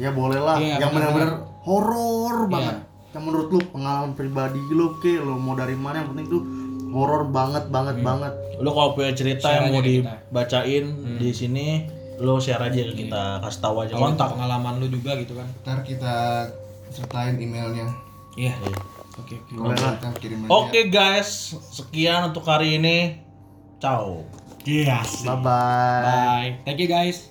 ya 0.00 0.10
bolehlah. 0.16 0.56
Iya, 0.56 0.80
yang 0.80 0.90
benar-benar. 0.96 1.44
horor 1.60 2.48
banget. 2.48 2.76
Iya. 2.80 2.88
Yang 3.10 3.24
menurut 3.28 3.48
lu 3.52 3.60
pengalaman 3.68 4.12
pribadi 4.16 4.60
lu 4.72 4.96
ke, 4.98 5.20
lu 5.20 5.36
mau 5.36 5.52
dari 5.52 5.76
mana 5.76 6.00
yang 6.00 6.16
penting 6.16 6.26
tuh 6.32 6.42
horor 6.90 7.28
banget 7.28 7.68
banget 7.68 8.00
banget. 8.00 8.32
Lu 8.58 8.72
kalau 8.72 8.96
punya 8.96 9.12
cerita 9.12 9.46
Share 9.52 9.68
yang 9.68 9.76
mau 9.76 9.82
dibacain 9.84 10.84
di 11.20 11.30
sini, 11.30 11.66
lu 12.18 12.40
share 12.40 12.60
aja 12.64 12.80
ke 12.80 12.94
kita, 13.06 13.44
kasih 13.44 13.60
tahu 13.60 13.76
aja 13.84 13.92
Kalau 13.94 14.12
kontak. 14.12 14.28
pengalaman 14.34 14.74
lu 14.80 14.86
juga 14.88 15.14
gitu 15.20 15.36
kan. 15.36 15.46
Ntar 15.64 15.78
kita 15.84 16.46
sertain 16.90 17.36
emailnya. 17.38 17.86
Iya. 18.34 18.56
Oke, 19.20 19.36
oke. 19.36 19.52
Boleh 19.52 19.76
lah. 19.78 20.00
Kita 20.00 20.08
kirim 20.16 20.38
aja. 20.46 20.50
Oke 20.50 20.80
guys, 20.88 21.54
sekian 21.70 22.30
untuk 22.32 22.46
hari 22.48 22.80
ini. 22.80 23.20
Ciao. 23.82 24.24
Yes. 24.64 25.24
Bye 25.24 25.40
bye. 25.40 26.04
Bye. 26.04 26.50
Thank 26.68 26.84
you 26.84 26.88
guys. 26.90 27.30